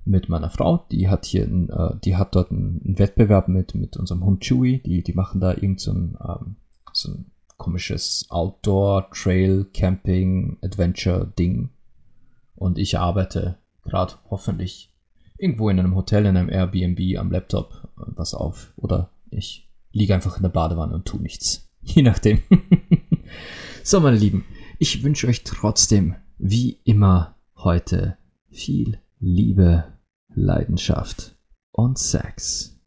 mit 0.03 0.29
meiner 0.29 0.49
Frau. 0.49 0.85
Die 0.91 1.09
hat 1.09 1.25
hier, 1.25 1.43
ein, 1.43 1.69
äh, 1.69 1.95
die 2.03 2.15
hat 2.15 2.35
dort 2.35 2.51
einen 2.51 2.97
Wettbewerb 2.97 3.47
mit, 3.47 3.75
mit 3.75 3.95
unserem 3.95 4.25
Hund 4.25 4.41
Chewy. 4.41 4.81
Die, 4.81 5.03
die 5.03 5.13
machen 5.13 5.39
da 5.39 5.51
irgend 5.51 5.79
so 5.79 5.91
ein, 5.91 6.17
ähm, 6.27 6.55
so 6.91 7.11
ein 7.11 7.31
komisches 7.57 8.25
Outdoor, 8.29 9.11
Trail, 9.11 9.65
Camping, 9.73 10.57
Adventure 10.63 11.31
Ding. 11.37 11.69
Und 12.55 12.79
ich 12.79 12.97
arbeite 12.97 13.59
gerade 13.83 14.13
hoffentlich 14.29 14.92
irgendwo 15.37 15.69
in 15.69 15.79
einem 15.79 15.95
Hotel, 15.95 16.25
in 16.25 16.37
einem 16.37 16.49
Airbnb 16.49 17.19
am 17.19 17.31
Laptop 17.31 17.89
was 17.95 18.33
auf. 18.33 18.73
Oder 18.75 19.09
ich 19.29 19.69
liege 19.91 20.13
einfach 20.13 20.37
in 20.37 20.43
der 20.43 20.49
Badewanne 20.49 20.93
und 20.93 21.05
tu 21.05 21.17
nichts. 21.17 21.69
Je 21.81 22.01
nachdem. 22.01 22.41
so, 23.83 23.99
meine 23.99 24.17
Lieben, 24.17 24.45
ich 24.79 25.03
wünsche 25.03 25.27
euch 25.27 25.43
trotzdem, 25.43 26.15
wie 26.37 26.79
immer, 26.83 27.35
heute 27.57 28.17
viel 28.49 28.99
Liebe, 29.19 29.93
Leidenschaft 30.33 31.35
und 31.71 31.97
Sex. 31.97 32.79